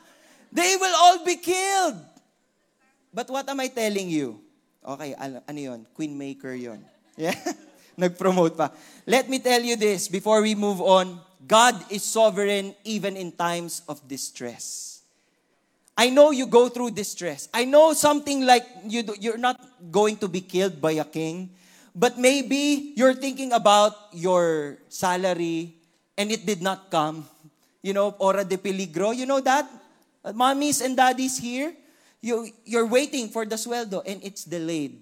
[0.51, 2.12] They will all be killed.
[3.13, 4.41] But what am I telling you?
[4.81, 5.85] Okay, ano, ano yun?
[5.93, 6.81] Queen maker yon.
[7.15, 7.37] Yeah?
[7.93, 8.73] Nag-promote pa.
[9.05, 11.21] Let me tell you this before we move on.
[11.45, 14.93] God is sovereign even in times of distress.
[15.93, 17.49] I know you go through distress.
[17.53, 21.53] I know something like you do, you're not going to be killed by a king,
[21.93, 25.77] but maybe you're thinking about your salary
[26.17, 27.29] and it did not come.
[27.83, 29.15] You know, hora de peligro.
[29.15, 29.69] You know that?
[30.33, 31.75] Mommies and daddies here,
[32.23, 34.95] you, you're waiting for the sweldo and it's delayed.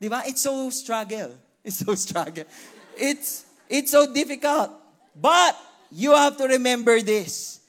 [0.00, 0.24] Di ba?
[0.24, 1.36] It's so struggle.
[1.68, 2.48] It's so struggle.
[2.96, 4.72] It's, it's so difficult.
[5.12, 5.52] But
[5.92, 7.60] you have to remember this.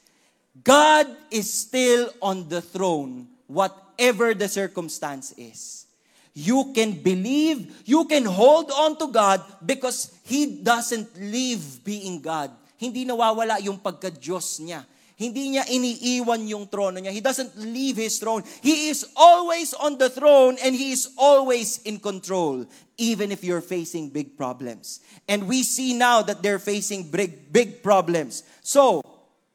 [0.64, 5.84] God is still on the throne, whatever the circumstance is.
[6.32, 12.50] You can believe, you can hold on to God because He doesn't leave being God.
[12.80, 14.88] Hindi nawawala yung pagka-Diyos niya.
[15.20, 17.12] Hindi niya iniiwan yung trono niya.
[17.12, 18.40] He doesn't leave His throne.
[18.64, 22.64] He is always on the throne and He is always in control,
[22.96, 25.04] even if you're facing big problems.
[25.28, 28.48] And we see now that they're facing big, big problems.
[28.64, 29.04] So,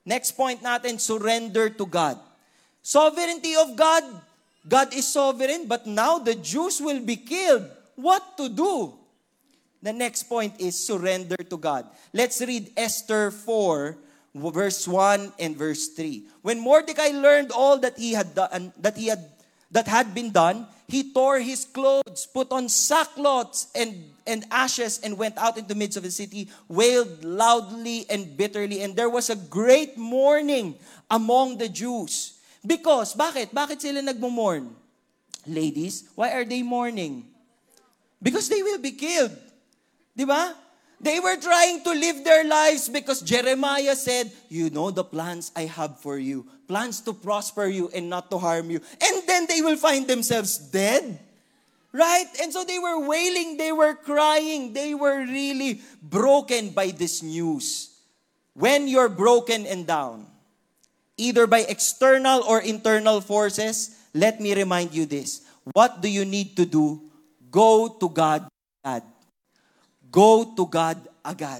[0.05, 2.21] next point natin, surrender to God.
[2.85, 4.05] Sovereignty of God.
[4.69, 7.65] God is sovereign, but now the Jews will be killed.
[7.97, 8.93] What to do?
[9.81, 11.89] The next point is surrender to God.
[12.13, 13.97] Let's read Esther 4,
[14.35, 16.27] verse 1 and verse 3.
[16.41, 19.23] When Mordecai learned all that he had done, that he had
[19.71, 23.91] that had been done, he tore his clothes, put on sackcloths and,
[24.27, 28.81] and ashes, and went out into the midst of the city, wailed loudly and bitterly.
[28.81, 30.75] And there was a great mourning
[31.09, 32.37] among the Jews.
[32.65, 33.53] Because, bakit?
[33.53, 34.69] Bakit sila nagmo-mourn?
[35.47, 37.25] Ladies, why are they mourning?
[38.21, 39.33] Because they will be killed.
[40.15, 40.55] Di ba?
[40.99, 45.65] They were trying to live their lives because Jeremiah said, You know the plans I
[45.65, 48.81] have for you plans to prosper you and not to harm you.
[49.01, 51.19] And then they will find themselves dead.
[51.93, 52.27] Right?
[52.41, 57.95] And so they were wailing, they were crying, they were really broken by this news.
[58.53, 60.27] When you're broken and down,
[61.15, 65.47] either by external or internal forces, let me remind you this.
[65.71, 66.99] What do you need to do?
[67.49, 68.47] Go to God.
[70.15, 70.95] Go to God
[71.27, 71.59] agad.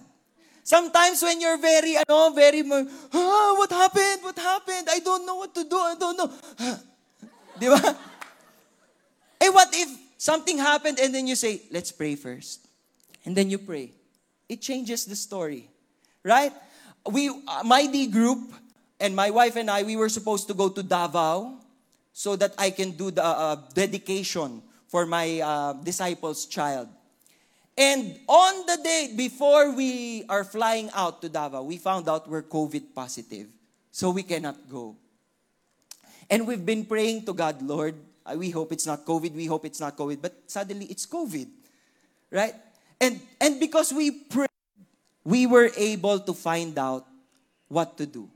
[0.64, 4.24] Sometimes when you're very, ano, very, ah, what happened?
[4.24, 4.88] What happened?
[4.90, 5.76] I don't know what to do.
[5.76, 6.32] I don't know.
[7.60, 7.84] Di ba?
[9.44, 12.66] Eh, what if something happened and then you say, let's pray first.
[13.28, 13.92] And then you pray.
[14.48, 15.68] It changes the story.
[16.24, 16.54] Right?
[17.06, 18.40] We, uh, my D group,
[19.00, 21.60] and my wife and I, we were supposed to go to Davao
[22.14, 26.88] so that I can do the uh, dedication for my uh, disciples' child.
[27.78, 32.44] And on the day before we are flying out to Davao, we found out we're
[32.44, 33.48] COVID positive.
[33.92, 34.96] So we cannot go.
[36.30, 39.66] And we've been praying to God, Lord, uh, we hope it's not COVID, we hope
[39.66, 41.48] it's not COVID, but suddenly it's COVID.
[42.32, 42.56] Right?
[43.00, 44.50] And and because we prayed,
[45.24, 47.06] we were able to find out
[47.68, 48.30] what to do.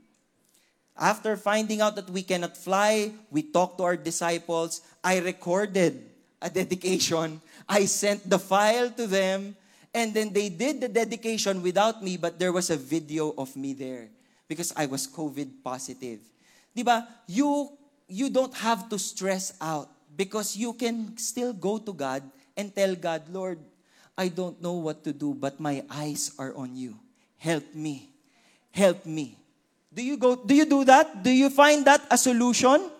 [1.00, 4.82] After finding out that we cannot fly, we talked to our disciples.
[5.02, 6.04] I recorded
[6.42, 9.54] a dedication I sent the file to them,
[9.94, 13.74] and then they did the dedication without me, but there was a video of me
[13.74, 14.10] there
[14.48, 16.18] because I was COVID positive.
[16.76, 17.06] Diba?
[17.30, 17.70] You,
[18.08, 22.96] you don't have to stress out because you can still go to God and tell
[22.96, 23.60] God, Lord,
[24.18, 26.98] I don't know what to do, but my eyes are on you.
[27.38, 28.10] Help me.
[28.72, 29.38] Help me.
[29.94, 31.22] Do you go do you do that?
[31.22, 32.90] Do you find that a solution?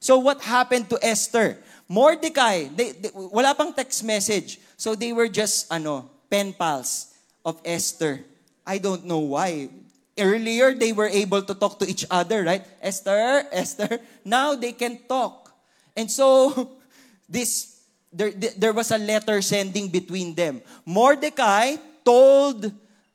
[0.00, 1.58] So what happened to Esther?
[1.90, 4.62] Mordecai, they, they, wala pang text message.
[4.78, 7.10] So they were just, ano, pen pals
[7.44, 8.22] of Esther.
[8.64, 9.68] I don't know why.
[10.14, 12.62] Earlier, they were able to talk to each other, right?
[12.80, 13.98] Esther, Esther.
[14.24, 15.50] Now they can talk.
[15.96, 16.78] And so,
[17.28, 20.62] this, there, there was a letter sending between them.
[20.86, 21.74] Mordecai
[22.04, 22.70] told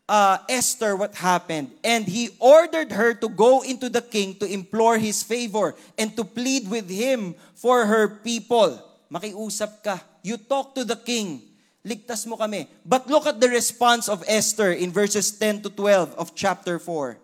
[0.08, 1.72] uh, Esther what happened.
[1.84, 6.24] And he ordered her to go into the king to implore his favor and to
[6.24, 8.82] plead with him for her people.
[9.12, 10.02] Makiusap ka.
[10.24, 11.42] You talk to the king.
[11.86, 12.66] Ligtas mo kami.
[12.82, 17.18] But look at the response of Esther in verses 10 to 12 of chapter 4.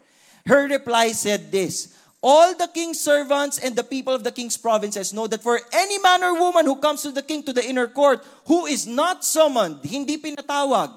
[0.46, 5.14] Her reply said this, All the king's servants and the people of the king's provinces
[5.14, 7.90] know that for any man or woman who comes to the king to the inner
[7.90, 10.94] court who is not summoned, hindi pinatawag,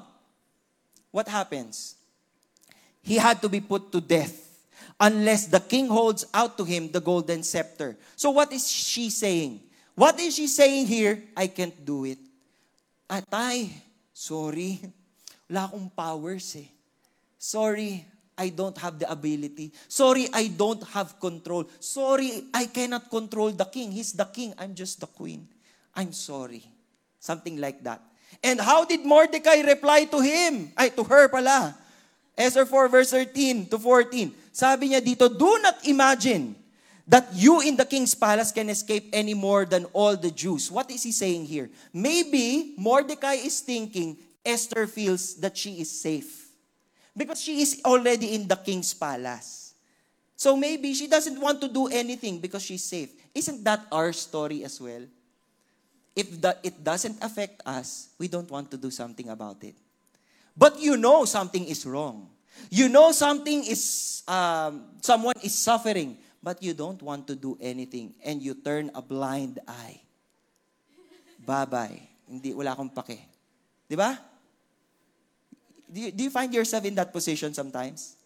[1.15, 1.95] what happens?
[2.99, 4.35] He had to be put to death
[4.99, 7.95] unless the king holds out to him the golden scepter.
[8.17, 9.61] So what is she saying?
[9.95, 11.23] What is she saying here?
[11.37, 12.19] I can't do it.
[13.09, 13.71] Atay,
[14.11, 14.83] sorry.
[15.47, 16.67] Wala akong powers eh.
[17.39, 18.03] Sorry,
[18.35, 19.71] I don't have the ability.
[19.87, 21.71] Sorry, I don't have control.
[21.79, 23.93] Sorry, I cannot control the king.
[23.93, 24.51] He's the king.
[24.59, 25.47] I'm just the queen.
[25.95, 26.67] I'm sorry.
[27.21, 28.03] Something like that.
[28.45, 30.69] And how did Mordecai reply to him?
[30.77, 31.73] Ay, to her pala.
[32.37, 34.53] Esther 4 verse 13 to 14.
[34.53, 36.53] Sabi niya dito, Do not imagine
[37.09, 40.69] that you in the king's palace can escape any more than all the Jews.
[40.69, 41.73] What is he saying here?
[41.89, 46.53] Maybe Mordecai is thinking Esther feels that she is safe.
[47.17, 49.73] Because she is already in the king's palace.
[50.37, 53.09] So maybe she doesn't want to do anything because she's safe.
[53.33, 55.07] Isn't that our story as well?
[56.15, 59.75] If the, it doesn't affect us, we don't want to do something about it.
[60.57, 62.31] But you know something is wrong.
[62.71, 68.15] You know something is, um, someone is suffering, but you don't want to do anything
[68.25, 70.01] and you turn a blind eye.
[71.45, 72.01] Bye-bye.
[72.29, 73.21] Hindi, wala akong pake.
[73.91, 74.17] Di ba?
[75.91, 78.17] Do you, do you find yourself in that position sometimes?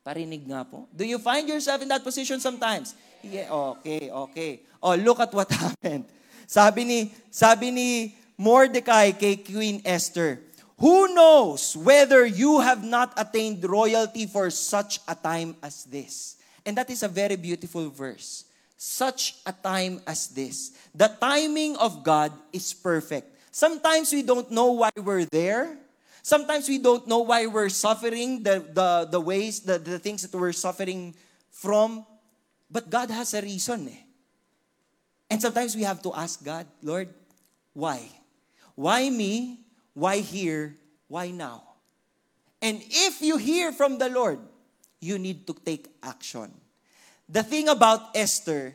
[0.00, 0.88] Parinig nga po.
[0.90, 2.96] Do you find yourself in that position sometimes?
[3.22, 4.52] Yeah, okay, okay.
[4.82, 6.08] Oh, look at what happened.
[6.50, 10.42] Sabi ni, sabi ni Mordecai kay Queen Esther,
[10.82, 16.42] Who knows whether you have not attained royalty for such a time as this?
[16.66, 18.50] And that is a very beautiful verse.
[18.74, 20.74] Such a time as this.
[20.90, 23.30] The timing of God is perfect.
[23.54, 25.78] Sometimes we don't know why we're there.
[26.26, 30.34] Sometimes we don't know why we're suffering the, the, the ways, the, the things that
[30.34, 31.14] we're suffering
[31.52, 32.02] from.
[32.66, 34.09] But God has a reason eh.
[35.30, 37.08] And sometimes we have to ask God, Lord,
[37.72, 38.10] why?
[38.74, 39.60] Why me?
[39.94, 40.74] Why here?
[41.06, 41.62] Why now?
[42.60, 44.40] And if you hear from the Lord,
[45.00, 46.52] you need to take action.
[47.28, 48.74] The thing about Esther,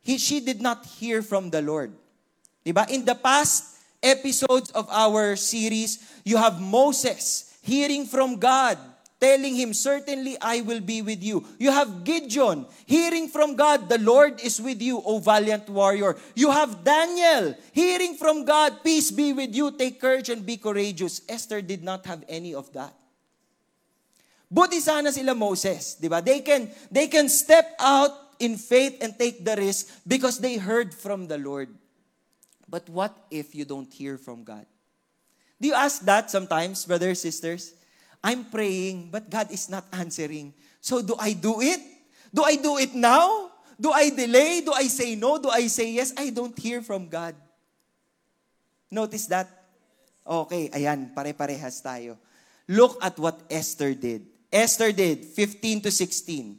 [0.00, 1.92] he, she did not hear from the Lord.
[2.64, 2.88] Diba?
[2.88, 8.78] In the past episodes of our series, you have Moses hearing from God
[9.20, 11.44] telling him, Certainly I will be with you.
[11.58, 16.16] You have Gideon hearing from God, The Lord is with you, O valiant warrior.
[16.34, 21.22] You have Daniel hearing from God, Peace be with you, take courage and be courageous.
[21.28, 22.94] Esther did not have any of that.
[24.50, 26.22] Buti sana sila Moses, di ba?
[26.24, 30.94] They can, they can step out in faith and take the risk because they heard
[30.94, 31.68] from the Lord.
[32.68, 34.64] But what if you don't hear from God?
[35.60, 37.74] Do you ask that sometimes, brothers, sisters?
[38.22, 40.52] I'm praying, but God is not answering.
[40.80, 41.80] So do I do it?
[42.34, 43.50] Do I do it now?
[43.80, 44.60] Do I delay?
[44.60, 45.38] Do I say no?
[45.38, 46.12] Do I say yes?
[46.16, 47.34] I don't hear from God.
[48.90, 49.46] Notice that?
[50.26, 52.18] Okay, ayan, pare-parehas tayo.
[52.68, 54.26] Look at what Esther did.
[54.52, 56.58] Esther did, 15 to 16.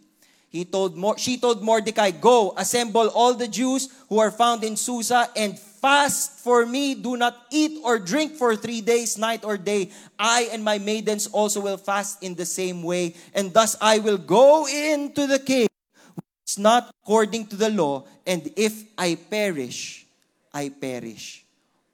[0.49, 5.29] He told, she told Mordecai, Go, assemble all the Jews who are found in Susa
[5.35, 9.91] and Fast for me, do not eat or drink for three days, night or day.
[10.19, 14.19] I and my maidens also will fast in the same way, and thus I will
[14.19, 15.71] go into the king,
[16.15, 20.05] which is not according to the law, and if I perish,
[20.51, 21.45] I perish.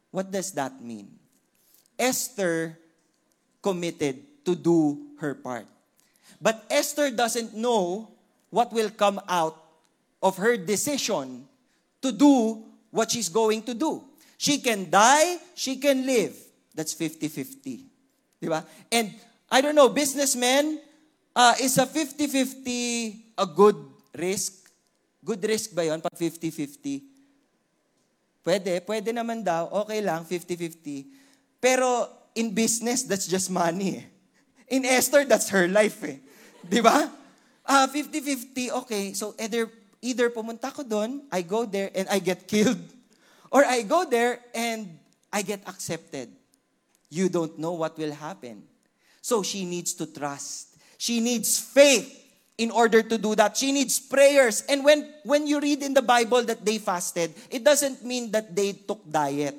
[0.09, 1.13] What does that mean?
[1.99, 2.79] Esther
[3.61, 5.67] committed to do her part.
[6.41, 8.09] But Esther doesn't know
[8.49, 9.61] what will come out
[10.23, 11.45] of her decision
[12.01, 12.65] to do
[12.95, 13.99] what she's going to do.
[14.39, 16.31] She can die, she can live.
[16.71, 18.39] That's 50-50.
[18.39, 18.63] Di ba?
[18.87, 19.11] And
[19.51, 20.79] I don't know, businessmen,
[21.35, 23.75] uh, is a 50-50 a good
[24.15, 24.71] risk?
[25.19, 27.03] Good risk ba yon pag 50-50?
[28.45, 29.67] Pwede, pwede naman daw.
[29.83, 31.59] Okay lang, 50-50.
[31.59, 33.99] Pero in business, that's just money.
[33.99, 34.05] Eh.
[34.79, 36.21] In Esther, that's her life eh.
[36.63, 37.11] Di ba?
[37.65, 39.03] Uh, 50-50, okay.
[39.17, 39.65] So either
[40.05, 42.81] either pumunta ko doon, I go there and I get killed.
[43.55, 44.99] Or I go there and
[45.31, 46.27] I get accepted.
[47.07, 48.67] You don't know what will happen.
[49.21, 50.75] So she needs to trust.
[50.97, 52.09] She needs faith
[52.57, 53.55] in order to do that.
[53.55, 54.63] She needs prayers.
[54.67, 58.55] And when, when you read in the Bible that they fasted, it doesn't mean that
[58.55, 59.55] they took diet.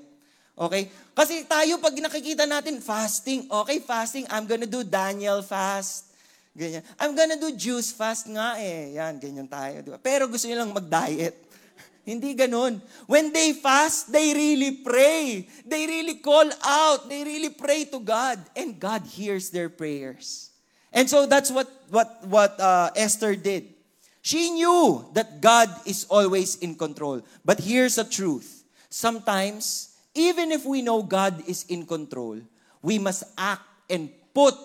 [0.59, 0.89] Okay?
[1.17, 6.13] Kasi tayo pag nakikita natin fasting, okay, fasting, I'm gonna do Daniel fast.
[6.57, 6.81] Ganyan.
[6.97, 8.97] I'm gonna do juice fast nga eh.
[8.97, 9.85] Yan, ganyan tayo.
[9.85, 10.01] Di ba?
[10.01, 11.37] Pero gusto nyo lang mag-diet.
[12.09, 12.81] Hindi ganun.
[13.05, 15.45] When they fast, they really pray.
[15.69, 17.13] They really call out.
[17.13, 18.41] They really pray to God.
[18.57, 20.49] And God hears their prayers.
[20.97, 23.77] And so that's what, what, what uh, Esther did.
[24.25, 27.21] She knew that God is always in control.
[27.45, 28.65] But here's the truth.
[28.89, 32.41] Sometimes, even if we know God is in control,
[32.81, 34.57] we must act and put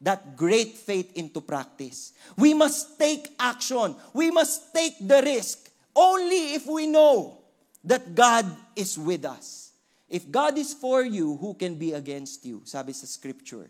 [0.00, 2.12] that great faith into practice.
[2.36, 3.96] We must take action.
[4.12, 7.38] We must take the risk only if we know
[7.84, 8.46] that God
[8.76, 9.72] is with us.
[10.08, 12.62] If God is for you, who can be against you?
[12.64, 13.68] Sabi sa scripture.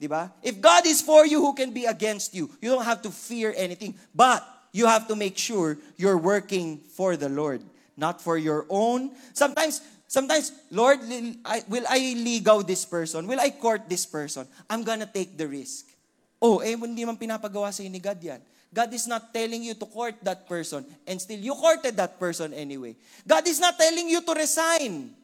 [0.00, 0.32] Diba?
[0.42, 2.50] If God is for you, who can be against you?
[2.60, 3.94] You don't have to fear anything.
[4.14, 7.62] But you have to make sure you're working for the Lord,
[7.96, 9.12] not for your own.
[9.32, 9.80] Sometimes
[10.10, 10.98] Sometimes, Lord,
[11.70, 13.30] will I ligaw this person?
[13.30, 14.42] Will I court this person?
[14.66, 15.86] I'm gonna take the risk.
[16.42, 18.42] Oh, eh, hindi man pinapagawa sa ni God yan.
[18.74, 22.50] God is not telling you to court that person and still you courted that person
[22.50, 22.98] anyway.
[23.22, 25.14] God is not telling you to resign.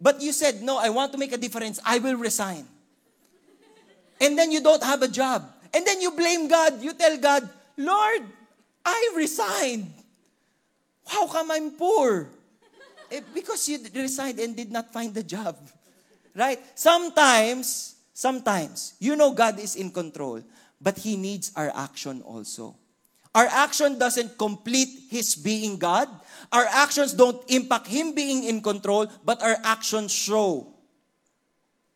[0.00, 1.76] But you said, no, I want to make a difference.
[1.84, 2.64] I will resign.
[4.20, 5.44] And then you don't have a job.
[5.76, 6.80] And then you blame God.
[6.80, 7.44] You tell God,
[7.76, 8.24] Lord,
[8.84, 9.92] I resigned.
[11.04, 12.39] How come I'm poor?
[13.10, 15.56] Eh, because you resigned and did not find the job.
[16.34, 16.60] Right?
[16.78, 20.42] Sometimes, sometimes, you know God is in control,
[20.80, 22.76] but He needs our action also.
[23.34, 26.08] Our action doesn't complete His being God.
[26.52, 30.66] Our actions don't impact Him being in control, but our actions show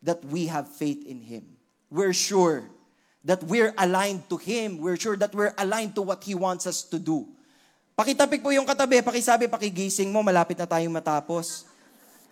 [0.02, 1.44] that we have faith in Him.
[1.90, 2.70] We're sure
[3.24, 4.78] that we're aligned to Him.
[4.78, 7.28] We're sure that we're aligned to what He wants us to do.
[7.94, 11.62] Pakitapik po yung katabi, pakisabi, pakigising mo, malapit na tayong matapos.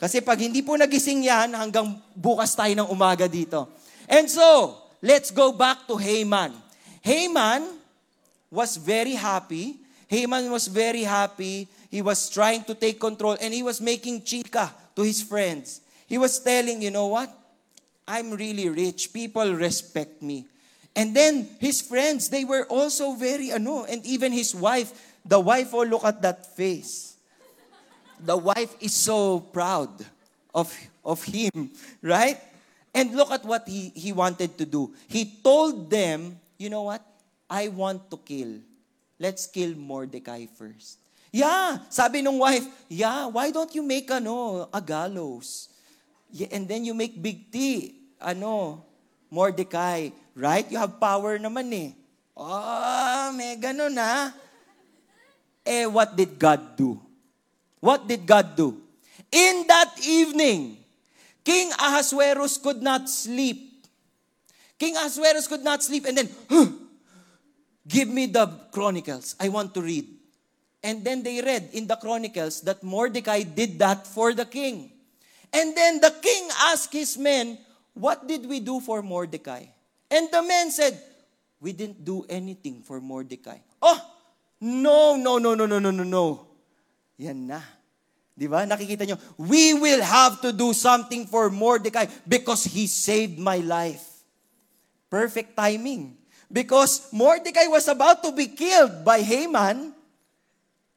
[0.02, 3.70] Kasi pag hindi po nagising yan, hanggang bukas tayo ng umaga dito.
[4.10, 6.50] And so, let's go back to Haman.
[7.06, 7.78] Haman
[8.50, 9.78] was very happy.
[10.10, 11.70] Haman was very happy.
[11.94, 15.78] He was trying to take control and he was making chika to his friends.
[16.10, 17.30] He was telling, you know what?
[18.02, 19.14] I'm really rich.
[19.14, 20.50] People respect me.
[20.92, 24.92] And then his friends, they were also very ano, and even his wife,
[25.24, 27.16] the wife, oh, look at that face.
[28.22, 29.90] The wife is so proud
[30.54, 30.72] of,
[31.04, 31.70] of him,
[32.02, 32.38] right?
[32.94, 34.94] And look at what he, he wanted to do.
[35.08, 37.02] He told them, you know what?
[37.48, 38.60] I want to kill.
[39.18, 40.98] Let's kill Mordecai first.
[41.32, 45.72] Yeah, sabi nung wife, yeah, why don't you make ano, a gallows?
[46.28, 48.84] Yeah, and then you make big T, ano,
[49.32, 50.68] Mordecai, right?
[50.68, 51.90] You have power naman eh.
[52.36, 54.32] Oh, may ganun na.
[55.64, 57.00] Eh, what did God do?
[57.80, 58.80] What did God do?
[59.30, 60.78] In that evening,
[61.44, 63.86] King Ahasuerus could not sleep.
[64.78, 66.66] King Ahasuerus could not sleep and then, huh,
[67.86, 69.34] Give me the Chronicles.
[69.40, 70.06] I want to read.
[70.82, 74.90] And then they read in the Chronicles that Mordecai did that for the king.
[75.52, 77.58] And then the king asked his men,
[77.94, 79.66] What did we do for Mordecai?
[80.10, 81.00] And the men said,
[81.60, 83.58] We didn't do anything for Mordecai.
[83.80, 84.00] Oh,
[84.62, 86.26] no, no, no, no, no, no, no, no.
[87.18, 87.60] Yan na.
[88.32, 88.64] Di ba?
[88.64, 94.02] Nakikita nyo, we will have to do something for Mordecai because he saved my life.
[95.10, 96.16] Perfect timing.
[96.48, 99.92] Because Mordecai was about to be killed by Haman.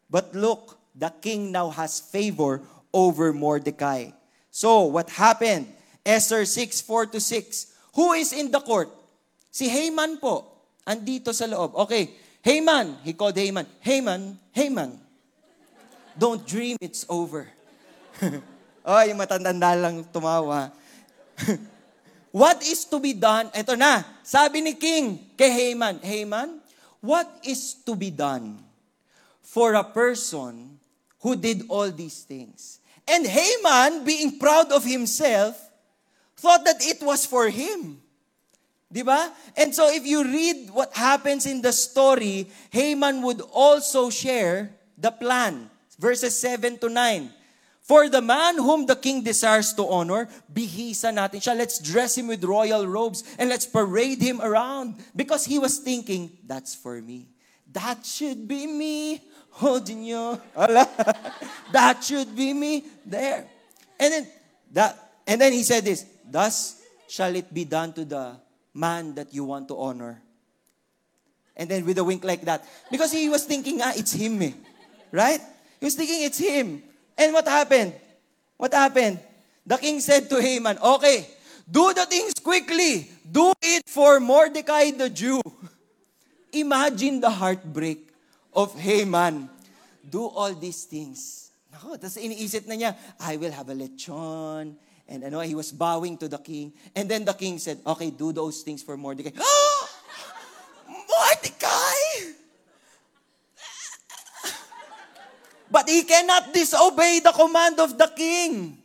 [0.08, 2.64] But look, the king now has favor
[2.94, 4.16] over Mordecai.
[4.52, 5.68] So, what happened?
[6.06, 7.74] Esther 6, 4 to 6.
[7.96, 8.88] Who is in the court?
[9.52, 10.48] Si Haman po.
[10.88, 11.76] Andito sa loob.
[11.88, 12.14] Okay.
[12.46, 13.02] Haman.
[13.02, 13.66] He called Haman.
[13.82, 15.02] Haman, Haman.
[16.14, 17.50] Don't dream it's over.
[18.86, 20.70] oh, yung matandanda lang tumawa.
[22.36, 23.48] What is to be done?
[23.56, 26.60] Ito na, sabi ni King kay Haman, Haman,
[27.00, 28.60] what is to be done
[29.40, 30.76] for a person
[31.24, 32.84] who did all these things?
[33.08, 35.56] And Haman, being proud of himself,
[36.36, 38.04] thought that it was for him.
[38.92, 39.34] Di ba?
[39.58, 45.12] And so if you read what happens in the story, Haman would also share the
[45.12, 45.70] plan.
[45.98, 47.32] Verses 7 to 9.
[47.86, 51.54] For the man whom the king desires to honor, bihisa natin siya.
[51.54, 54.98] Let's dress him with royal robes and let's parade him around.
[55.16, 57.30] Because he was thinking, that's for me.
[57.72, 59.22] That should be me.
[59.62, 60.42] Oh, Holding you.
[61.72, 63.48] that should be me there.
[64.00, 64.28] And then
[64.74, 68.36] that and then he said this, thus shall it be done to the
[68.76, 70.22] man that you want to honor.
[71.56, 72.68] And then with a wink like that.
[72.92, 74.52] Because he was thinking, ah, it's him eh.
[75.12, 75.40] Right?
[75.80, 76.84] He was thinking it's him.
[77.18, 77.94] And what happened?
[78.58, 79.20] What happened?
[79.66, 81.26] The king said to Haman, Okay,
[81.72, 83.10] do the things quickly.
[83.24, 85.42] Do it for Mordecai the Jew.
[86.52, 88.12] Imagine the heartbreak
[88.54, 89.50] of Haman.
[90.08, 91.50] Do all these things.
[91.74, 94.76] Nako, tapos iniisip na niya, I will have a lechon.
[95.08, 96.74] And ano, he was bowing to the king.
[96.96, 99.30] And then the king said, okay, do those things for Mordecai.
[100.90, 102.34] Mordecai!
[105.70, 108.78] But he cannot disobey the command of the king.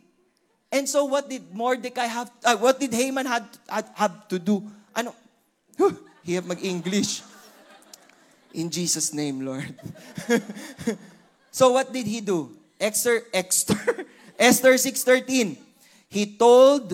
[0.71, 4.69] And so what did Mordecai have, uh, what did Haman had, had, have to do?
[4.95, 5.15] Ano?
[6.23, 7.21] He have mag-English.
[8.53, 9.73] In Jesus' name, Lord.
[11.51, 12.51] so what did he do?
[12.79, 14.05] Esther, Esther,
[14.37, 15.70] Esther 6.13.
[16.11, 16.91] He told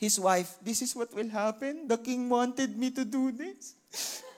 [0.00, 1.84] his wife, this is what will happen.
[1.84, 3.76] The king wanted me to do this.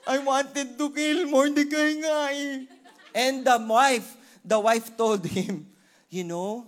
[0.03, 2.67] I wanted to kill Mordecai nga eh.
[3.15, 5.71] And the wife the wife told him,
[6.11, 6.67] You know,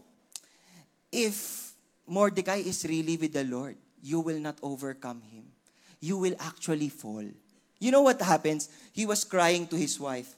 [1.11, 1.75] if
[2.07, 5.51] Mordecai is really with the Lord, you will not overcome him.
[5.99, 7.27] You will actually fall.
[7.75, 8.69] You know what happens?
[8.95, 10.31] He was crying to his wife.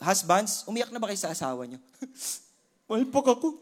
[0.00, 1.84] Husbands, umiyak na ba kayo sa asawa niyo?
[2.88, 3.60] Walpak ako.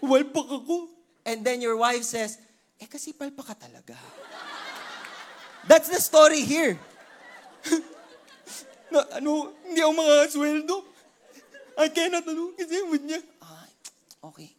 [0.00, 0.93] Walpak ako.
[1.24, 2.36] And then your wife says,
[2.76, 3.96] eh kasi palpa ka talaga.
[5.64, 6.76] That's the story here.
[8.92, 10.74] na, ano, hindi ako makakasweldo.
[11.74, 13.18] I cannot, ano, kasi with niya.
[13.42, 13.66] Ah,
[14.30, 14.52] okay.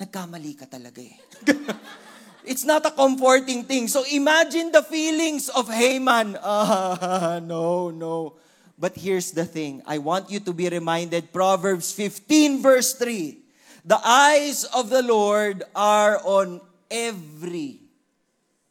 [0.00, 1.18] Nagkamali ka talaga eh.
[2.48, 3.86] It's not a comforting thing.
[3.86, 6.38] So imagine the feelings of Haman.
[6.42, 8.34] Ah, no, no.
[8.78, 9.82] But here's the thing.
[9.86, 13.41] I want you to be reminded, Proverbs 15 verse 3.
[13.84, 16.60] The eyes of the Lord are on
[16.90, 17.82] every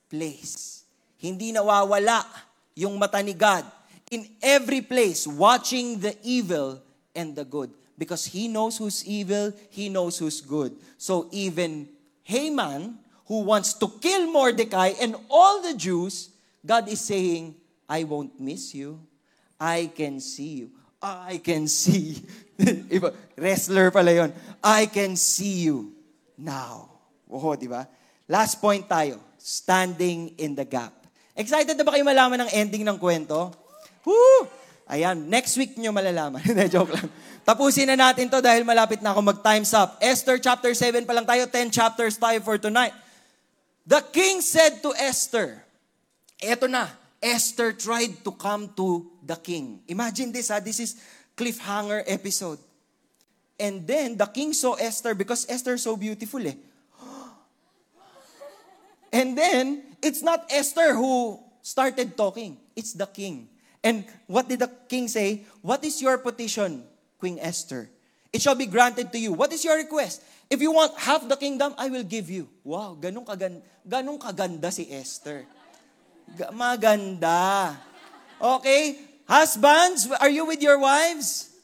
[0.08, 0.84] place.
[1.20, 2.24] Hindi nawawala
[2.76, 3.68] yung mata ni God.
[4.12, 6.80] In every place, watching the evil
[7.16, 7.72] and the good.
[7.98, 10.76] Because He knows who's evil, He knows who's good.
[10.98, 11.88] So even
[12.24, 12.98] Haman,
[13.28, 16.30] who wants to kill Mordecai and all the Jews,
[16.66, 17.56] God is saying,
[17.88, 19.00] I won't miss you.
[19.60, 20.70] I can see you.
[21.02, 22.24] I can see.
[22.98, 24.30] Iba, wrestler pala yon.
[24.62, 25.94] I can see you
[26.38, 26.90] now.
[27.32, 27.88] Oh, di ba?
[28.28, 29.20] Last point tayo.
[29.42, 30.94] Standing in the gap.
[31.34, 33.50] Excited na ba kayo malaman ng ending ng kwento?
[34.06, 34.46] Woo!
[34.92, 36.44] Ayan, next week nyo malalaman.
[36.48, 37.08] Hindi, joke lang.
[37.48, 39.98] Tapusin na natin to dahil malapit na ako mag-times up.
[40.04, 42.94] Esther chapter 7 pa lang tayo, 10 chapters tayo for tonight.
[43.88, 45.64] The king said to Esther,
[46.38, 46.92] eto na,
[47.22, 49.82] Esther tried to come to the king.
[49.88, 50.98] Imagine this ha, this is
[51.42, 52.62] cliffhanger episode.
[53.58, 56.54] And then the king saw Esther because Esther so beautiful eh.
[59.14, 62.58] And then, it's not Esther who started talking.
[62.78, 63.50] It's the king.
[63.82, 65.42] And what did the king say?
[65.62, 66.86] What is your petition,
[67.18, 67.90] Queen Esther?
[68.32, 69.34] It shall be granted to you.
[69.34, 70.22] What is your request?
[70.50, 72.48] If you want half the kingdom, I will give you.
[72.64, 75.46] Wow, ganun kaganda, ganun kaganda si Esther.
[76.38, 77.76] G- maganda.
[78.40, 79.11] Okay?
[79.32, 81.56] Husbands, are you with your wives?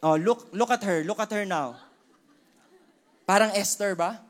[0.00, 1.04] Oh, look look at her.
[1.04, 1.76] Look at her now.
[3.28, 4.24] Parang Esther ba?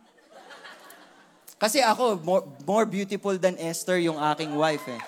[1.63, 4.99] Kasi ako, more, more beautiful than Esther yung aking wife eh.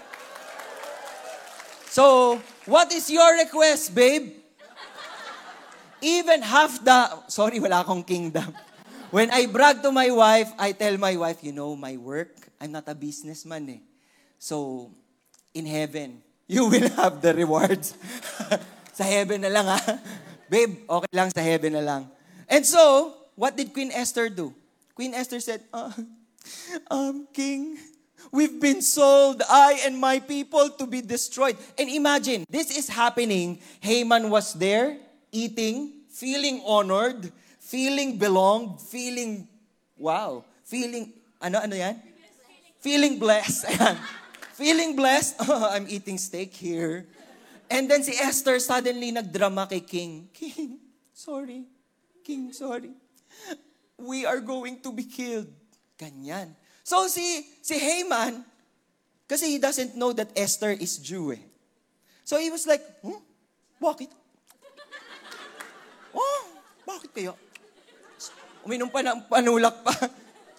[1.91, 2.39] So,
[2.71, 4.39] what is your request, babe?
[5.99, 8.55] Even half the, sorry, wala akong kingdom.
[9.11, 12.71] When I brag to my wife, I tell my wife, you know, my work, I'm
[12.71, 13.83] not a businessman eh.
[14.39, 14.91] So,
[15.55, 17.95] in heaven, you will have the rewards.
[18.97, 19.81] sa heaven na lang ha.
[20.49, 22.03] Babe, okay lang sa heaven na lang.
[22.49, 24.57] And so, what did Queen Esther do?
[24.97, 25.93] Queen Esther said, uh,
[26.89, 27.77] um, King,
[28.33, 31.61] we've been sold, I and my people, to be destroyed.
[31.77, 33.61] And imagine, this is happening.
[33.85, 34.97] Haman was there,
[35.29, 37.29] eating, feeling honored,
[37.61, 39.45] feeling belonged, feeling,
[39.99, 42.01] wow, feeling, ano, ano yan?
[42.81, 43.69] Feeling blessed.
[43.69, 43.99] Ayan.
[44.57, 45.37] Feeling blessed.
[45.45, 47.05] Oh, I'm eating steak here.
[47.69, 50.31] And then si Esther suddenly nagdrama kay King.
[50.33, 50.81] King,
[51.13, 51.69] sorry.
[52.25, 52.97] King, sorry.
[54.01, 55.53] We are going to be killed.
[56.01, 56.57] Ganyan.
[56.85, 58.45] So si, si Haman,
[59.29, 61.43] kasi he doesn't know that Esther is Jew eh.
[62.25, 63.21] So he was like, hmm?
[63.77, 64.09] Bakit?
[66.17, 66.43] Oh,
[66.89, 67.37] bakit kayo?
[68.65, 69.93] Uminom pa ng panulak pa.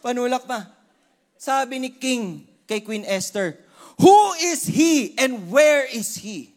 [0.06, 0.70] Panulak pa.
[1.34, 3.58] Sabi ni King kay Queen Esther,
[4.00, 6.54] Who is he and where is he?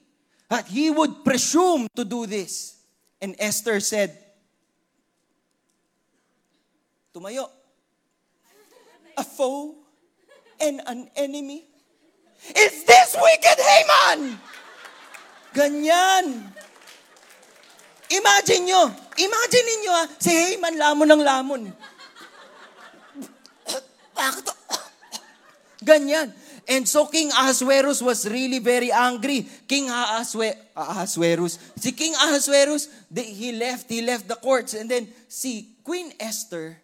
[0.48, 2.76] That he would presume to do this.
[3.20, 4.16] And Esther said,
[7.14, 7.48] Tumayo.
[9.16, 9.74] A foe
[10.60, 11.64] and an enemy.
[12.56, 14.38] Is this wicked Haman?
[15.52, 16.26] Ganyan.
[18.10, 18.90] Imagine nyo,
[19.22, 21.62] imagine ninyo ha, si Haman lamon ng lamon.
[24.18, 24.46] Bakit?
[25.86, 26.34] Ganyan.
[26.70, 29.42] And so King Ahasuerus was really very angry.
[29.66, 34.78] King Ahasue, Ahasuerus, si King Ahasuerus, they, he left, he left the courts.
[34.78, 36.78] And then si Queen Esther,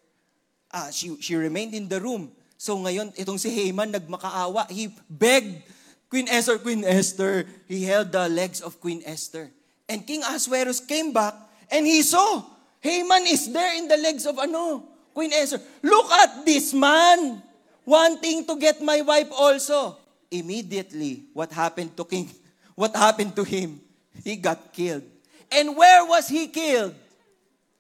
[0.74, 2.34] ah, she, she remained in the room.
[2.58, 4.66] So ngayon, itong si Haman nagmakaawa.
[4.74, 5.62] He begged
[6.10, 7.46] Queen Esther, Queen Esther.
[7.70, 9.54] He held the legs of Queen Esther.
[9.86, 11.38] And King Ahasuerus came back
[11.70, 12.42] and he saw
[12.82, 14.82] Haman is there in the legs of ano?
[15.14, 15.62] Queen Esther.
[15.78, 17.45] Look at this man
[17.86, 19.96] wanting to get my wife also.
[20.28, 22.28] Immediately, what happened to King?
[22.76, 23.80] What happened to him?
[24.20, 25.08] He got killed.
[25.48, 26.92] And where was he killed?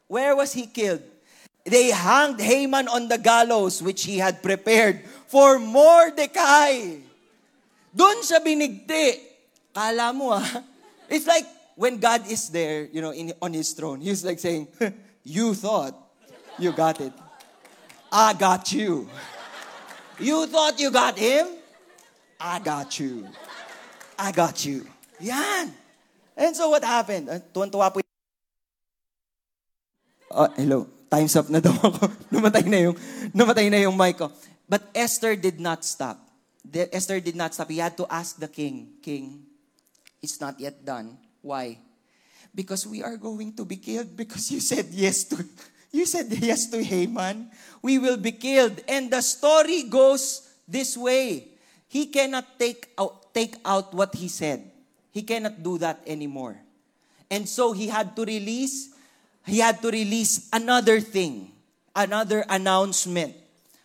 [0.08, 1.02] Where was he killed?
[1.66, 7.02] They hanged Haman on the gallows which he had prepared for Mordecai.
[7.92, 9.20] Doon siya binigti.
[9.74, 10.46] Kala mo ah.
[11.12, 11.44] It's like
[11.76, 14.68] when God is there, you know, in, on His throne, He's like saying,
[15.24, 15.92] you thought
[16.58, 17.12] you got it.
[18.10, 19.10] I got you.
[20.18, 21.46] You thought you got him?
[22.40, 23.28] I got you.
[24.18, 24.86] I got you.
[25.20, 25.72] Yan.
[26.36, 27.28] And so what happened?
[27.28, 28.00] Uh, tuwan-tuwa po
[30.36, 30.84] Uh, hello.
[31.08, 32.12] Time's up na daw ako.
[32.28, 32.96] namatay na yung,
[33.32, 34.28] namatay na yung mic ko.
[34.68, 36.20] But Esther did not stop.
[36.60, 37.70] The, Esther did not stop.
[37.70, 39.46] He had to ask the king, King,
[40.20, 41.16] it's not yet done.
[41.40, 41.78] Why?
[42.52, 45.40] Because we are going to be killed because you said yes to
[45.92, 47.50] you said yes to Haman.
[47.82, 48.82] We will be killed.
[48.88, 51.48] And the story goes this way.
[51.88, 54.64] He cannot take out, take out what he said.
[55.12, 56.56] He cannot do that anymore.
[57.30, 58.96] And so he had to release
[59.46, 61.54] he had to release another thing,
[61.94, 63.30] another announcement.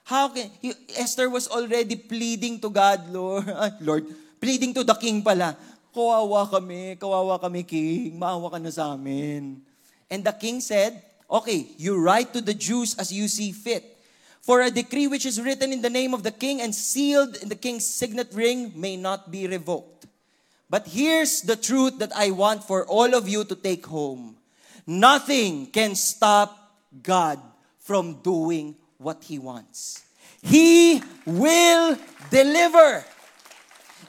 [0.04, 3.46] How can he, Esther was already pleading to God, Lord,
[3.80, 4.10] Lord,
[4.42, 5.56] pleading to the king pala.
[5.94, 8.18] Kawawa kami, kawawa kami, king.
[8.18, 9.62] Maawa ka na sa amin.
[10.10, 10.98] And the king said,
[11.32, 13.98] Okay, you write to the Jews as you see fit.
[14.42, 17.48] For a decree which is written in the name of the king and sealed in
[17.48, 20.08] the king's signet ring may not be revoked.
[20.70, 24.36] But here's the truth that I want for all of you to take home.
[24.88, 26.58] Nothing can stop
[27.04, 27.40] God
[27.80, 30.04] from doing what He wants.
[30.42, 31.98] He will
[32.30, 33.06] deliver.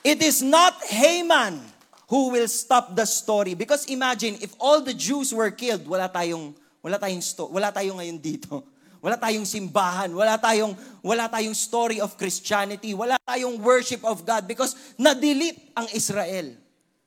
[0.03, 1.61] It is not Haman
[2.09, 3.55] who will stop the story.
[3.55, 8.03] Because imagine, if all the Jews were killed, wala tayong, wala tayong, sto- wala tayong
[8.03, 8.61] ngayon dito.
[9.03, 14.47] Wala tayong simbahan, wala tayong wala tayong story of Christianity, wala tayong worship of God
[14.47, 16.55] because na-delete ang Israel.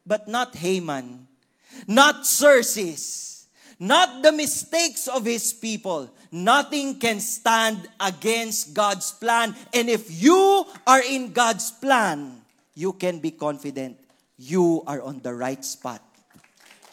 [0.03, 1.23] But not Haman,
[1.87, 3.47] not Xerxes,
[3.79, 6.11] not the mistakes of his people.
[6.35, 9.55] Nothing can stand against God's plan.
[9.71, 12.43] And if you are in God's plan,
[12.75, 13.95] you can be confident
[14.37, 16.03] you are on the right spot.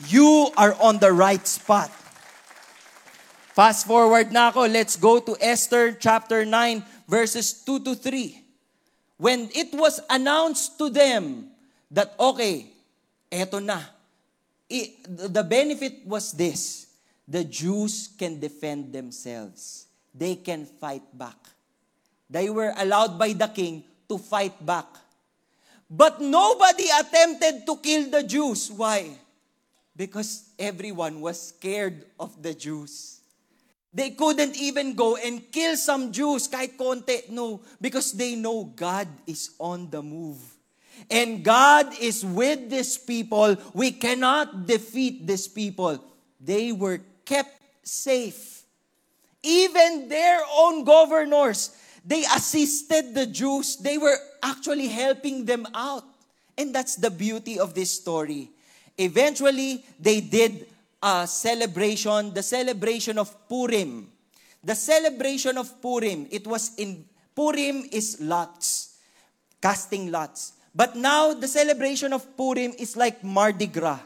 [0.07, 1.91] You are on the right spot.
[3.53, 4.65] Fast forward na ako.
[4.65, 8.41] Let's go to Esther chapter 9 verses 2 to 3.
[9.21, 11.53] When it was announced to them
[11.93, 12.73] that, okay,
[13.29, 13.79] eto na.
[14.73, 16.89] I, the benefit was this.
[17.29, 19.85] The Jews can defend themselves.
[20.17, 21.37] They can fight back.
[22.29, 24.89] They were allowed by the king to fight back.
[25.93, 28.73] But nobody attempted to kill the Jews.
[28.73, 29.13] Why?
[29.95, 33.22] Because everyone was scared of the Jews.
[33.93, 37.29] They couldn't even go and kill some Jews kahit konti.
[37.29, 40.41] No, because they know God is on the move.
[41.11, 43.57] And God is with these people.
[43.75, 46.01] We cannot defeat these people.
[46.41, 48.65] They were kept safe.
[49.43, 53.77] Even their own governors, they assisted the Jews.
[53.77, 56.05] They were actually helping them out.
[56.57, 58.51] And that's the beauty of this story.
[58.97, 60.67] Eventually, they did
[61.03, 64.09] a celebration, the celebration of Purim.
[64.63, 68.97] The celebration of Purim, it was in, Purim is lots,
[69.61, 70.53] casting lots.
[70.75, 73.99] But now, the celebration of Purim is like Mardi Gras.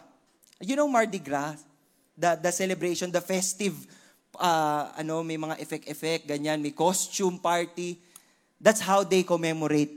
[0.60, 1.56] You know Mardi Gras?
[2.16, 3.76] The, the celebration, the festive,
[4.40, 8.00] uh, ano, may mga effect-effect, ganyan, may costume party.
[8.58, 9.92] That's how they commemorate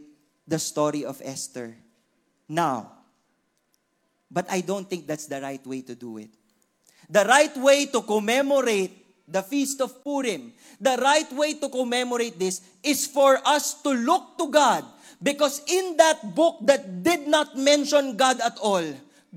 [0.45, 1.73] the story of Esther.
[2.49, 2.91] Now,
[4.29, 6.29] but I don't think that's the right way to do it.
[7.09, 12.61] The right way to commemorate the Feast of Purim, the right way to commemorate this
[12.81, 14.85] is for us to look to God.
[15.21, 18.85] Because in that book that did not mention God at all,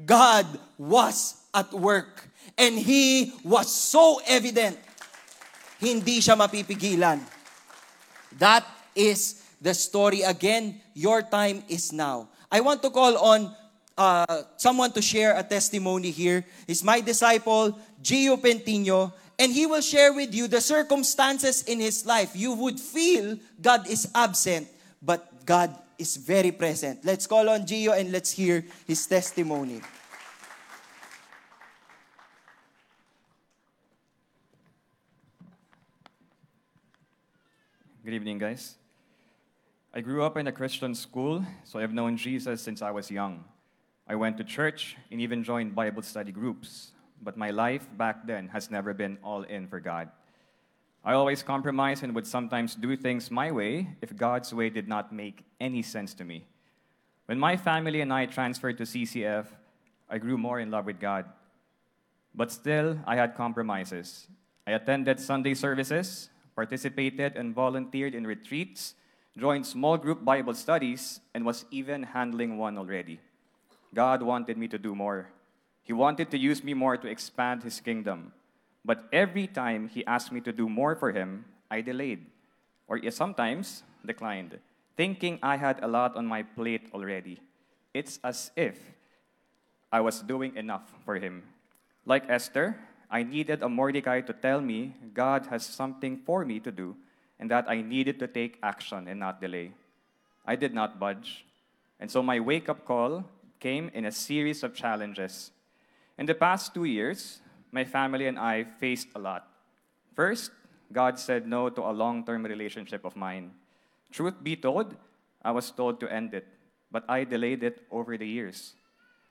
[0.07, 0.47] God
[0.79, 2.29] was at work.
[2.57, 4.79] And He was so evident.
[5.81, 7.21] Hindi siya mapipigilan.
[8.39, 8.63] That
[8.95, 10.23] is the story.
[10.23, 12.29] Again, your time is now.
[12.53, 13.51] I want to call on
[13.97, 16.45] uh, someone to share a testimony here.
[16.67, 22.07] Is my disciple, Gio Pentino, and he will share with you the circumstances in his
[22.07, 22.33] life.
[22.35, 24.69] You would feel God is absent,
[25.01, 27.05] but God is very present.
[27.05, 29.81] Let's call on Gio and let's hear his testimony.
[38.05, 38.77] Good evening, guys.
[39.95, 43.45] I grew up in a Christian school, so I've known Jesus since I was young.
[44.09, 46.93] I went to church and even joined Bible study groups,
[47.23, 50.09] but my life back then has never been all in for God.
[51.05, 55.13] I always compromised and would sometimes do things my way if God's way did not
[55.13, 56.47] make any sense to me.
[57.27, 59.47] When my family and I transferred to CCF,
[60.09, 61.25] I grew more in love with God.
[62.35, 64.27] But still, I had compromises.
[64.67, 68.95] I attended Sunday services, participated and volunteered in retreats,
[69.37, 73.21] joined small group Bible studies, and was even handling one already.
[73.95, 75.29] God wanted me to do more.
[75.83, 78.33] He wanted to use me more to expand His kingdom.
[78.85, 82.27] But every time He asked me to do more for Him, I delayed.
[82.87, 84.59] or sometimes declined,
[84.97, 87.41] thinking I had a lot on my plate already.
[87.95, 88.77] It's as if
[89.93, 91.45] I was doing enough for him.
[92.05, 92.77] Like Esther,
[93.11, 96.97] I needed a Mordecai to tell me God has something for me to do
[97.39, 99.73] and that I needed to take action and not delay.
[100.47, 101.45] I did not budge.
[102.01, 103.25] And so my wake up call
[103.63, 105.53] came in a series of challenges.
[106.19, 107.41] In the past two years,
[107.71, 109.47] my family and I faced a lot.
[110.19, 110.51] First,
[110.93, 113.53] God said no to a long term relationship of mine.
[114.11, 114.97] Truth be told,
[115.41, 116.47] I was told to end it,
[116.91, 118.75] but I delayed it over the years.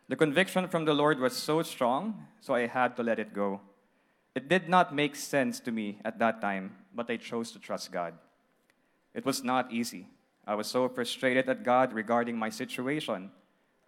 [0.08, 3.60] The conviction from the Lord was so strong, so I had to let it go.
[4.34, 7.92] It did not make sense to me at that time, but I chose to trust
[7.92, 8.14] God.
[9.14, 10.08] It was not easy.
[10.48, 13.30] I was so frustrated at God regarding my situation.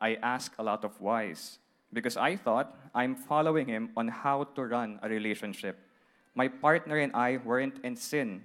[0.04, 1.60] I asked a lot of whys
[1.94, 5.80] because I thought I'm following Him on how to run a relationship.
[6.36, 8.44] My partner and I weren't in sin,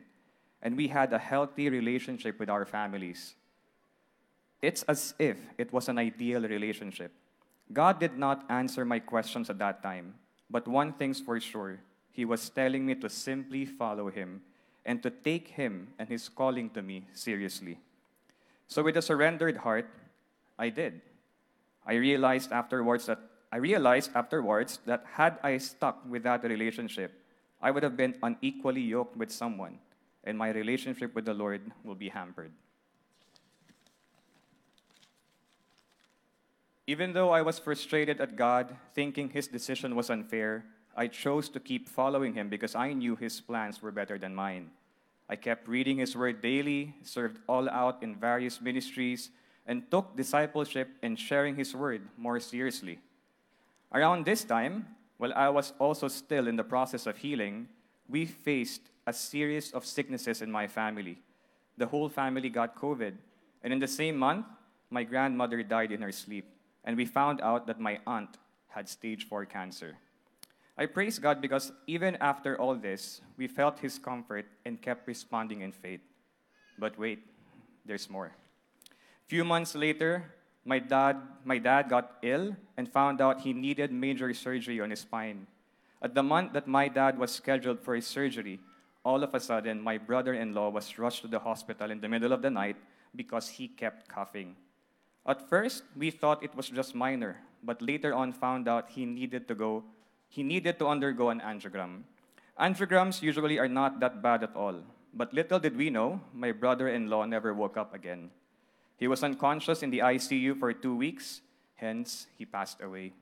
[0.63, 3.35] and we had a healthy relationship with our families.
[4.63, 7.11] It's as if it was an ideal relationship.
[7.73, 10.15] God did not answer my questions at that time,
[10.49, 11.81] but one thing's for sure
[12.13, 14.43] He was telling me to simply follow Him
[14.87, 17.79] and to take Him and His calling to me seriously.
[18.69, 19.91] So, with a surrendered heart,
[20.57, 21.01] I did.
[21.89, 23.19] I realized afterwards that
[23.51, 27.25] I realized afterwards that had I stuck with that relationship,
[27.63, 29.79] I would have been unequally yoked with someone,
[30.23, 32.53] and my relationship with the Lord will be hampered.
[36.87, 40.65] Even though I was frustrated at God, thinking his decision was unfair,
[40.95, 44.71] I chose to keep following him because I knew his plans were better than mine.
[45.29, 49.31] I kept reading his word daily, served all out in various ministries,
[49.69, 52.99] and took discipleship and sharing his word more seriously.
[53.93, 54.87] Around this time,
[55.19, 57.69] while I was also still in the process of healing,
[58.09, 61.19] we faced a series of sicknesses in my family.
[61.77, 63.15] The whole family got COVID,
[63.63, 64.47] and in the same month,
[64.91, 66.47] my grandmother died in her sleep,
[66.85, 68.39] and we found out that my aunt
[68.69, 69.97] had stage 4 cancer.
[70.79, 75.61] I praise God because even after all this, we felt His comfort and kept responding
[75.61, 76.01] in faith.
[76.79, 77.27] But wait,
[77.85, 78.33] there's more.
[79.29, 80.25] Few months later,
[80.65, 85.01] my dad, my dad got ill and found out he needed major surgery on his
[85.01, 85.47] spine.
[86.01, 88.59] At the month that my dad was scheduled for his surgery,
[89.05, 92.09] all of a sudden, my brother in law was rushed to the hospital in the
[92.09, 92.77] middle of the night
[93.15, 94.57] because he kept coughing.
[95.27, 99.47] At first, we thought it was just minor, but later on found out he needed
[99.49, 99.85] to go
[100.29, 102.05] he needed to undergo an angiogram.
[102.61, 106.89] Angiograms usually are not that bad at all, but little did we know, my brother
[106.89, 108.29] in law never woke up again.
[108.99, 111.41] He was unconscious in the ICU for two weeks,
[111.77, 113.13] hence, he passed away.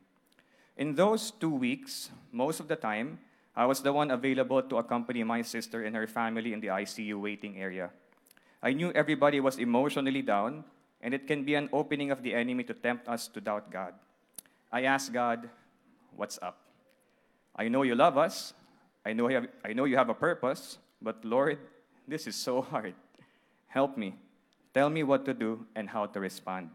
[0.77, 3.18] In those two weeks, most of the time,
[3.55, 7.20] I was the one available to accompany my sister and her family in the ICU
[7.20, 7.91] waiting area.
[8.62, 10.64] I knew everybody was emotionally down,
[11.01, 13.95] and it can be an opening of the enemy to tempt us to doubt God.
[14.72, 15.49] I asked God,
[16.16, 16.57] What's up?
[17.55, 18.55] I know you love us.
[19.05, 21.59] I know, you have, I know you have a purpose, but Lord,
[22.09, 22.95] this is so hard.
[23.68, 24.16] Help me.
[24.77, 26.68] Tell me what to do and how to respond.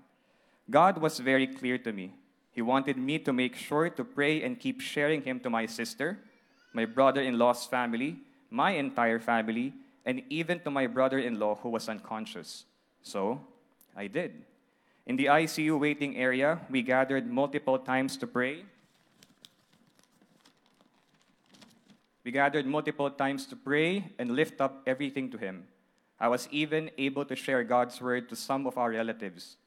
[0.71, 2.15] God was very clear to me.
[2.49, 6.17] He wanted me to make sure to pray and keep sharing Him to my sister,
[6.73, 8.17] my brother in law's family,
[8.49, 9.73] my entire family,
[10.03, 12.65] and even to my brother in law who was unconscious.
[13.03, 13.39] So
[13.95, 14.33] I did.
[15.05, 18.65] In the ICU waiting area, we gathered multiple times to pray
[22.23, 25.65] We gathered multiple times to pray and lift up everything to Him.
[26.21, 29.57] I was even able to share God's word to some of our relatives.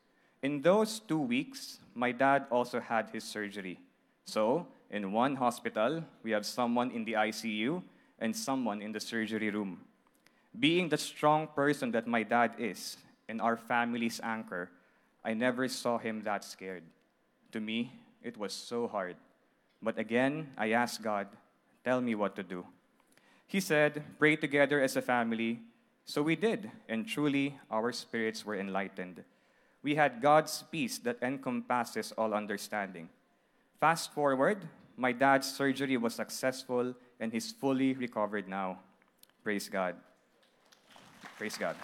[0.40, 3.80] In those two weeks, my dad also had his surgery.
[4.24, 7.82] So, in one hospital, we have someone in the ICU
[8.20, 9.80] and someone in the surgery room.
[10.56, 12.98] Being the strong person that my dad is
[13.28, 14.70] and our family's anchor,
[15.24, 16.84] I never saw him that scared.
[17.50, 17.90] To me,
[18.22, 19.16] it was so hard.
[19.82, 21.26] But again, I asked God,
[21.84, 22.64] Tell me what to do.
[23.48, 25.58] He said, Pray together as a family.
[26.04, 29.24] So we did, and truly our spirits were enlightened.
[29.82, 33.08] We had God's peace that encompasses all understanding.
[33.80, 34.64] Fast forward,
[34.96, 38.78] my dad's surgery was successful and he's fully recovered now.
[39.42, 39.96] Praise God.
[41.36, 41.76] Praise God.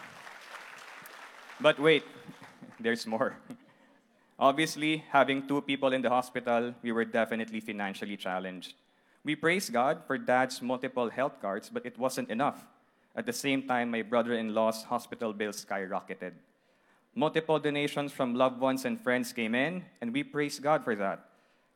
[1.60, 2.04] But wait,
[2.80, 3.36] there's more.
[4.38, 8.74] Obviously, having two people in the hospital, we were definitely financially challenged.
[9.24, 12.64] We praise God for dad's multiple health cards, but it wasn't enough.
[13.16, 16.32] At the same time, my brother in law's hospital bills skyrocketed.
[17.14, 21.26] Multiple donations from loved ones and friends came in, and we praise God for that.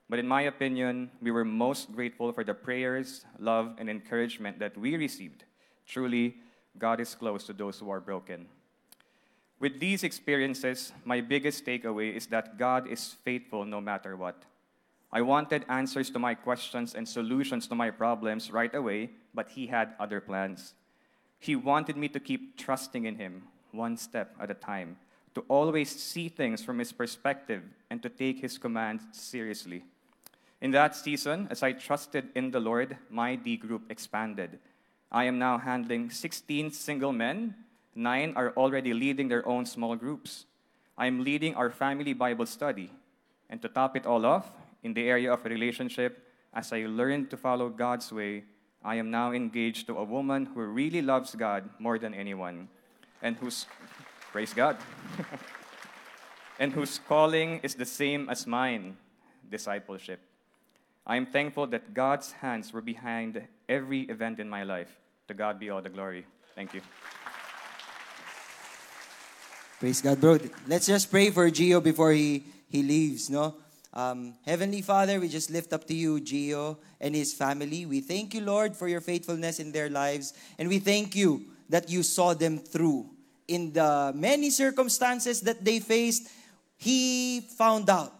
[0.08, 4.76] But in my opinion, we were most grateful for the prayers, love, and encouragement that
[4.76, 5.44] we received.
[5.86, 6.36] Truly,
[6.78, 8.46] God is close to those who are broken.
[9.58, 14.42] With these experiences, my biggest takeaway is that God is faithful no matter what.
[15.10, 19.68] I wanted answers to my questions and solutions to my problems right away, but He
[19.68, 20.74] had other plans.
[21.44, 24.96] He wanted me to keep trusting in Him, one step at a time,
[25.34, 29.84] to always see things from His perspective, and to take His commands seriously.
[30.62, 34.58] In that season, as I trusted in the Lord, my D group expanded.
[35.12, 37.54] I am now handling 16 single men.
[37.94, 40.46] Nine are already leading their own small groups.
[40.96, 42.90] I am leading our family Bible study.
[43.50, 44.50] And to top it all off,
[44.82, 48.44] in the area of relationship, as I learned to follow God's way,
[48.84, 52.68] I am now engaged to a woman who really loves God more than anyone,
[53.22, 53.64] and whose,
[54.30, 54.76] praise God,
[56.58, 58.98] and whose calling is the same as mine
[59.50, 60.20] discipleship.
[61.06, 65.00] I am thankful that God's hands were behind every event in my life.
[65.28, 66.26] To God be all the glory.
[66.54, 66.82] Thank you.
[69.80, 70.38] Praise God, bro.
[70.66, 73.54] Let's just pray for Gio before he, he leaves, no?
[73.94, 77.86] Um, Heavenly Father, we just lift up to you Gio and his family.
[77.86, 80.34] We thank you, Lord, for your faithfulness in their lives.
[80.58, 83.08] And we thank you that you saw them through.
[83.46, 86.28] In the many circumstances that they faced,
[86.76, 88.12] he found out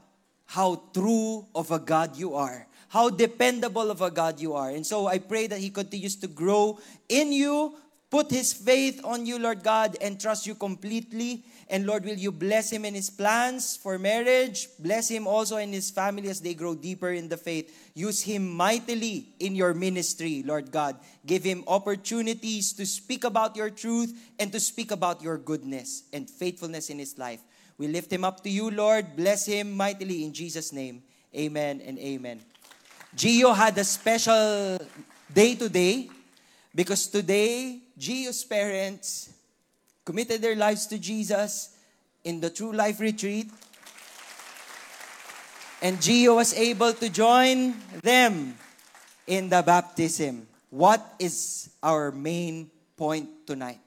[0.47, 4.71] how true of a God you are, how dependable of a God you are.
[4.71, 7.75] And so I pray that he continues to grow in you,
[8.11, 11.45] put his faith on you, Lord God, and trust you completely.
[11.69, 14.69] And Lord, will you bless him in his plans for marriage?
[14.79, 17.91] Bless him also in his family as they grow deeper in the faith.
[17.95, 20.97] Use him mightily in your ministry, Lord God.
[21.27, 26.29] Give him opportunities to speak about your truth and to speak about your goodness and
[26.29, 27.41] faithfulness in his life.
[27.79, 29.17] We lift him up to you, Lord.
[29.17, 31.03] Bless him mightily in Jesus' name.
[31.35, 32.41] Amen and amen.
[33.17, 34.79] Gio had a special
[35.33, 36.09] day today
[36.75, 39.33] because today, Gio's parents
[40.05, 41.77] committed their lives to Jesus
[42.25, 43.51] in the True Life Retreat.
[45.83, 48.57] And Gio was able to join them
[49.27, 50.49] in the baptism.
[50.71, 53.81] What is our main point tonight?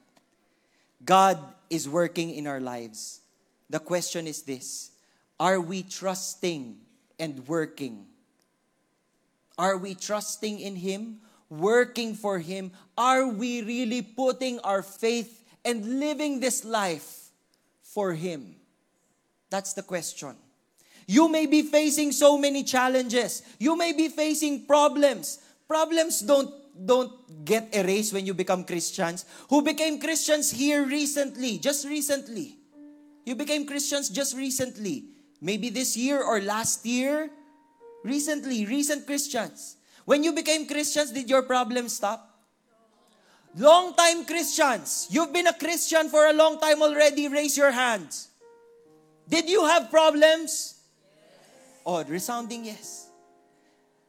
[1.04, 1.38] God
[1.68, 3.20] is working in our lives.
[3.68, 4.90] The question is this
[5.38, 6.78] Are we trusting
[7.18, 8.06] and working?
[9.58, 12.72] Are we trusting in Him, working for Him?
[12.96, 17.30] Are we really putting our faith and living this life
[17.82, 18.56] for Him?
[19.50, 20.36] That's the question.
[21.06, 23.42] You may be facing so many challenges.
[23.58, 25.38] You may be facing problems.
[25.66, 27.10] Problems don't don't
[27.44, 29.24] get erased when you become Christians.
[29.48, 32.56] Who became Christians here recently, just recently.
[33.24, 35.04] You became Christians just recently.
[35.40, 37.30] Maybe this year or last year.
[38.04, 39.77] Recently, recent Christians.
[40.08, 42.24] When you became Christians, did your problem stop?
[43.58, 45.06] Long time Christians.
[45.10, 47.28] You've been a Christian for a long time already.
[47.28, 48.28] Raise your hands.
[49.28, 50.80] Did you have problems?
[51.84, 53.10] Oh, resounding yes.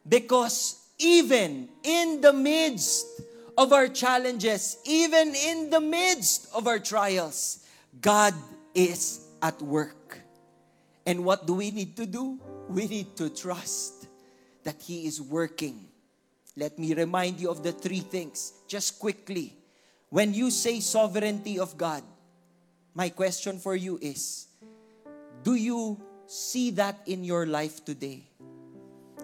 [0.08, 3.06] Because even in the midst
[3.58, 7.68] of our challenges, even in the midst of our trials,
[8.00, 8.34] God
[8.74, 10.22] is at work.
[11.06, 12.40] And what do we need to do?
[12.70, 14.00] We need to trust
[14.64, 15.88] that He is working.
[16.56, 19.54] Let me remind you of the three things just quickly.
[20.10, 22.04] When you say sovereignty of God,
[22.94, 24.48] my question for you is
[25.44, 28.24] Do you see that in your life today?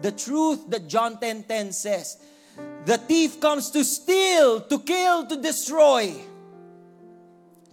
[0.01, 2.17] The truth that John 10:10 10, 10 says,
[2.85, 6.13] the thief comes to steal, to kill, to destroy.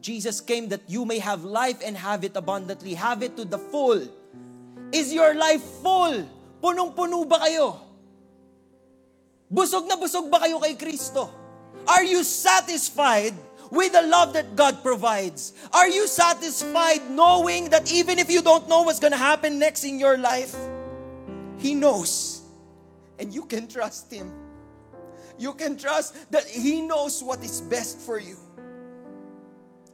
[0.00, 3.58] Jesus came that you may have life and have it abundantly, have it to the
[3.58, 4.02] full.
[4.90, 6.26] Is your life full?
[6.62, 7.74] Punong-puno ba kayo?
[9.50, 11.26] Busog na busog ba kayo kay Kristo?
[11.90, 13.34] Are you satisfied
[13.74, 15.52] with the love that God provides?
[15.74, 19.82] Are you satisfied knowing that even if you don't know what's going to happen next
[19.82, 20.54] in your life,
[21.58, 22.42] He knows.
[23.18, 24.30] And you can trust Him.
[25.38, 28.36] You can trust that He knows what is best for you.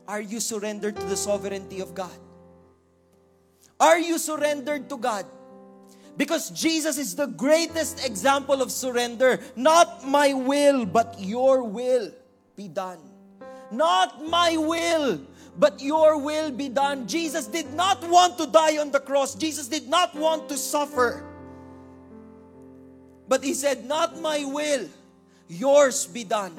[0.09, 2.17] Are you surrendered to the sovereignty of God?
[3.79, 5.27] Are you surrendered to God?
[6.19, 9.39] Because Jesus is the greatest example of surrender.
[9.55, 12.11] Not my will, but your will
[12.57, 12.99] be done.
[13.71, 15.21] Not my will,
[15.57, 17.07] but your will be done.
[17.07, 19.37] Jesus did not want to die on the cross.
[19.37, 21.23] Jesus did not want to suffer.
[23.29, 24.89] But he said, Not my will,
[25.47, 26.53] yours be done.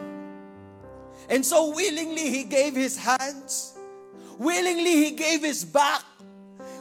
[1.28, 3.78] And so willingly he gave his hands.
[4.38, 6.03] Willingly he gave his back.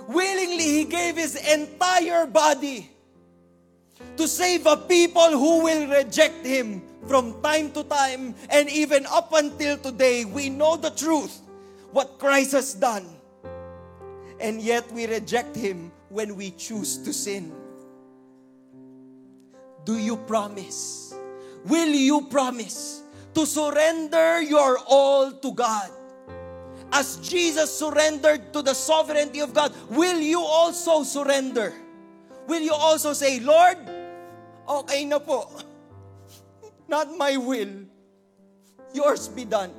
[0.09, 2.90] Willingly he gave his entire body
[4.16, 9.32] to save a people who will reject him from time to time, and even up
[9.32, 11.40] until today, we know the truth,
[11.92, 13.06] what Christ has done.
[14.40, 17.52] And yet we reject Him when we choose to sin.
[19.84, 21.14] Do you promise?
[21.64, 23.02] Will you promise
[23.34, 25.90] to surrender your all to God?
[26.93, 31.74] As Jesus surrendered to the sovereignty of God, will you also surrender?
[32.49, 33.76] Will you also say, Lord,
[34.68, 35.49] okay na po.
[36.89, 37.84] Not my will.
[38.97, 39.70] Yours be done.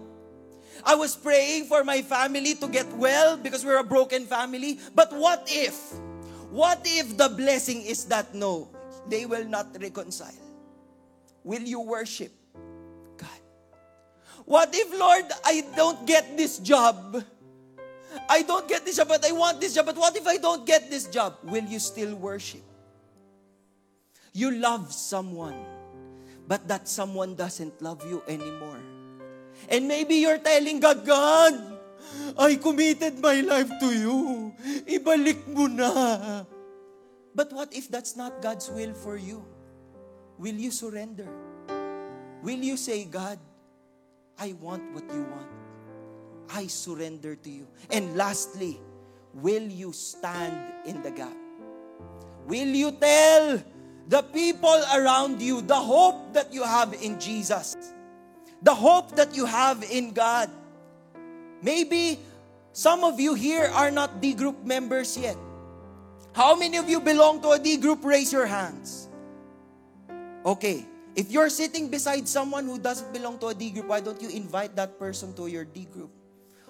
[0.86, 4.80] I was praying for my family to get well because we're a broken family.
[4.94, 5.76] But what if?
[6.54, 8.70] What if the blessing is that no,
[9.10, 10.38] they will not reconcile?
[11.44, 12.32] Will you worship?
[14.50, 17.22] What if, Lord, I don't get this job?
[18.26, 19.86] I don't get this job, but I want this job.
[19.86, 21.38] But what if I don't get this job?
[21.46, 22.66] Will you still worship?
[24.34, 25.54] You love someone,
[26.48, 28.82] but that someone doesn't love you anymore.
[29.70, 31.54] And maybe you're telling God, God,
[32.34, 34.50] I committed my life to you.
[34.90, 36.42] Ibalik mo na.
[37.38, 39.46] But what if that's not God's will for you?
[40.42, 41.30] Will you surrender?
[42.42, 43.38] Will you say, God,
[44.40, 45.48] I want what you want?
[46.50, 47.68] I surrender to you.
[47.92, 48.80] And lastly,
[49.34, 51.36] will you stand in the gap?
[52.48, 53.62] Will you tell
[54.08, 57.76] the people around you the hope that you have in Jesus?
[58.64, 60.50] The hope that you have in God.
[61.62, 62.20] Maybe
[62.72, 65.38] some of you here are not D group members yet.
[66.34, 68.04] How many of you belong to a D group?
[68.04, 69.10] Raise your hands.
[70.46, 70.86] Okay.
[71.20, 74.32] If you're sitting beside someone who doesn't belong to a D group, why don't you
[74.32, 76.08] invite that person to your D group?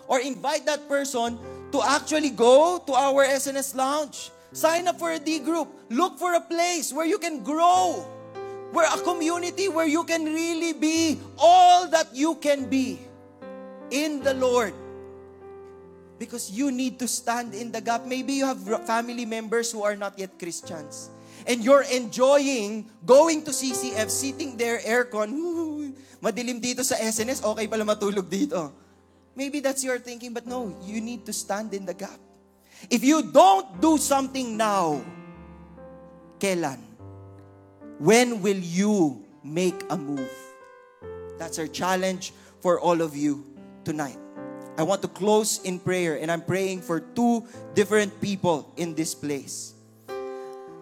[0.09, 1.37] Or invite that person
[1.69, 4.33] to actually go to our SNS lounge.
[4.49, 5.69] Sign up for a D group.
[5.93, 8.01] Look for a place where you can grow.
[8.73, 12.97] Where a community where you can really be all that you can be
[13.93, 14.73] in the Lord.
[16.17, 18.09] Because you need to stand in the gap.
[18.09, 21.13] Maybe you have family members who are not yet Christians.
[21.49, 25.89] And you're enjoying going to CCF, sitting there, aircon, "Woo,
[26.21, 28.69] madilim dito sa SNS, okay pala matulog dito.
[29.33, 32.21] Maybe that's your thinking, but no, you need to stand in the gap.
[32.93, 35.01] If you don't do something now,
[36.37, 36.85] kailan?
[37.97, 40.31] When will you make a move?
[41.41, 42.31] That's our challenge
[42.61, 43.43] for all of you
[43.83, 44.19] tonight.
[44.77, 47.43] I want to close in prayer, and I'm praying for two
[47.75, 49.78] different people in this place.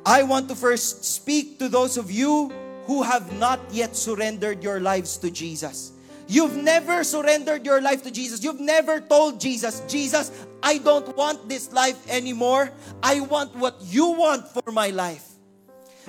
[0.07, 2.47] I want to first speak to those of you
[2.87, 5.91] who have not yet surrendered your lives to Jesus.
[6.31, 8.41] You've never surrendered your life to Jesus.
[8.41, 10.31] You've never told Jesus, Jesus,
[10.63, 12.71] I don't want this life anymore.
[13.03, 15.27] I want what you want for my life.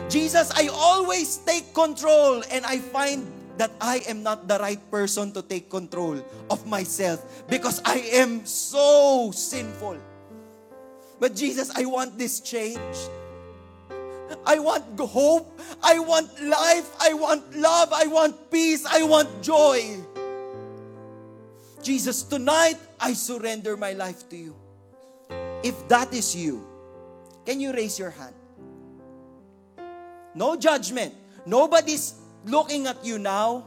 [0.08, 3.26] Jesus, I always take control and I find
[3.58, 8.46] that I am not the right person to take control of myself because I am
[8.46, 9.98] so sinful.
[11.18, 12.94] But Jesus, I want this change.
[14.44, 15.60] I want hope.
[15.82, 16.90] I want life.
[17.00, 17.92] I want love.
[17.92, 18.84] I want peace.
[18.84, 20.00] I want joy.
[21.82, 24.56] Jesus, tonight I surrender my life to you.
[25.62, 26.66] If that is you,
[27.46, 28.34] can you raise your hand?
[30.34, 31.14] No judgment.
[31.46, 32.14] Nobody's
[32.44, 33.64] looking at you now.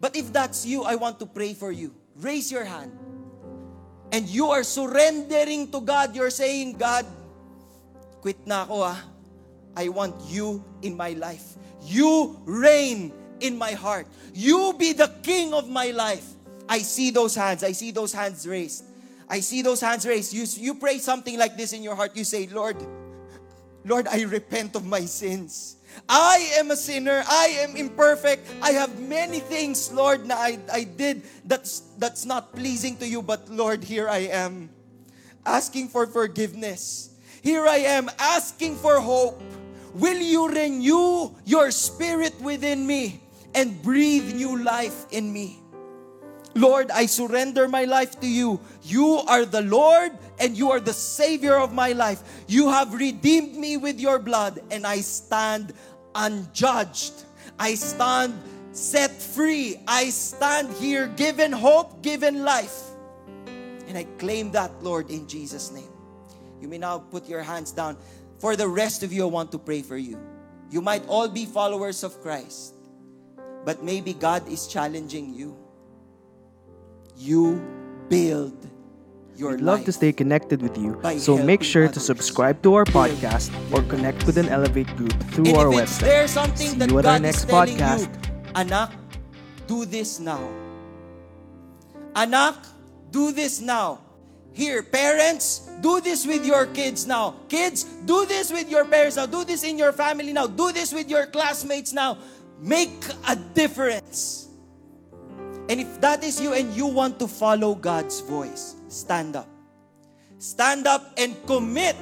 [0.00, 1.94] But if that's you, I want to pray for you.
[2.16, 2.90] Raise your hand.
[4.10, 6.14] And you are surrendering to God.
[6.16, 7.06] You're saying, God,
[8.20, 9.11] quit na ako ah.
[9.76, 11.56] I want you in my life.
[11.82, 14.06] You reign in my heart.
[14.34, 16.26] You be the king of my life.
[16.68, 17.64] I see those hands.
[17.64, 18.84] I see those hands raised.
[19.28, 20.32] I see those hands raised.
[20.32, 22.16] You, you pray something like this in your heart.
[22.16, 22.76] You say, Lord,
[23.84, 25.76] Lord, I repent of my sins.
[26.08, 27.24] I am a sinner.
[27.26, 28.48] I am imperfect.
[28.62, 33.22] I have many things, Lord, na I, I did that's, that's not pleasing to you.
[33.22, 34.70] But Lord, here I am
[35.44, 37.10] asking for forgiveness.
[37.42, 39.42] Here I am asking for hope.
[39.94, 43.20] Will you renew your spirit within me
[43.54, 45.62] and breathe new life in me?
[46.54, 48.60] Lord, I surrender my life to you.
[48.82, 52.44] You are the Lord and you are the Savior of my life.
[52.46, 55.72] You have redeemed me with your blood, and I stand
[56.14, 57.12] unjudged.
[57.58, 58.34] I stand
[58.72, 59.80] set free.
[59.86, 62.90] I stand here given hope, given life.
[63.88, 65.90] And I claim that, Lord, in Jesus' name.
[66.60, 67.96] You may now put your hands down.
[68.42, 70.18] For the rest of you, I want to pray for you.
[70.68, 72.74] You might all be followers of Christ,
[73.64, 75.54] but maybe God is challenging you.
[77.14, 77.62] You
[78.10, 78.58] build
[79.38, 79.86] your We'd love life.
[79.86, 83.86] to stay connected with you, by so make sure to subscribe to our podcast or
[83.86, 86.00] connect with an Elevate group through And our website.
[86.10, 88.10] there something See that you at our next podcast.
[88.10, 88.90] you, Anak,
[89.70, 90.42] do this now.
[92.18, 92.58] Anak,
[93.14, 94.02] do this now.
[94.50, 97.34] Here, parents, do this with your kids now.
[97.48, 99.26] Kids, do this with your parents now.
[99.26, 100.46] Do this in your family now.
[100.46, 102.16] Do this with your classmates now.
[102.60, 104.48] Make a difference.
[105.68, 109.48] And if that is you and you want to follow God's voice, stand up.
[110.38, 111.96] Stand up and commit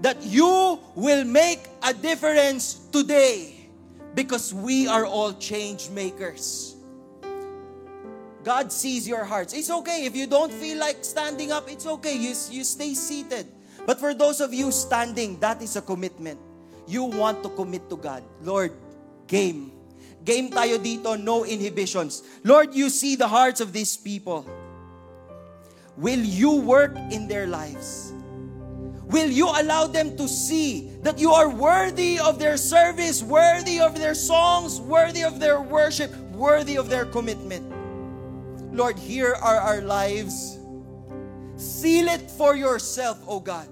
[0.00, 3.68] that you will make a difference today
[4.14, 6.69] because we are all change makers.
[8.42, 9.52] God sees your hearts.
[9.52, 10.06] It's okay.
[10.06, 12.16] If you don't feel like standing up, it's okay.
[12.16, 13.46] You, you stay seated.
[13.86, 16.40] But for those of you standing, that is a commitment.
[16.86, 18.22] You want to commit to God.
[18.42, 18.72] Lord,
[19.26, 19.72] game.
[20.24, 22.22] Game tayo dito, no inhibitions.
[22.44, 24.44] Lord, you see the hearts of these people.
[25.96, 28.12] Will you work in their lives?
[29.10, 33.98] Will you allow them to see that you are worthy of their service, worthy of
[33.98, 37.79] their songs, worthy of their worship, worthy of their commitment?
[38.72, 40.58] Lord, here are our lives.
[41.56, 43.68] Seal it for yourself, O God.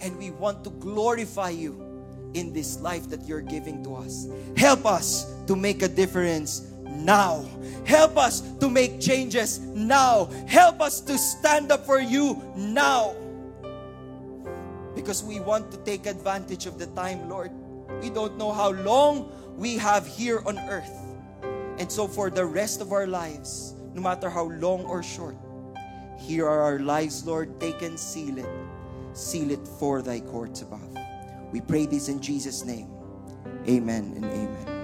[0.00, 1.88] And we want to glorify you
[2.34, 4.28] in this life that you're giving to us.
[4.56, 7.44] Help us to make a difference now.
[7.84, 10.26] Help us to make changes now.
[10.46, 13.14] Help us to stand up for you now.
[14.94, 17.50] Because we want to take advantage of the time, Lord.
[18.02, 20.92] We don't know how long we have here on earth.
[21.78, 25.34] And so, for the rest of our lives, no matter how long or short.
[26.18, 27.58] Here are our lives, Lord.
[27.58, 28.46] Take and seal it.
[29.12, 30.96] Seal it for thy courts above.
[31.50, 32.86] We pray this in Jesus' name.
[33.66, 34.77] Amen and amen.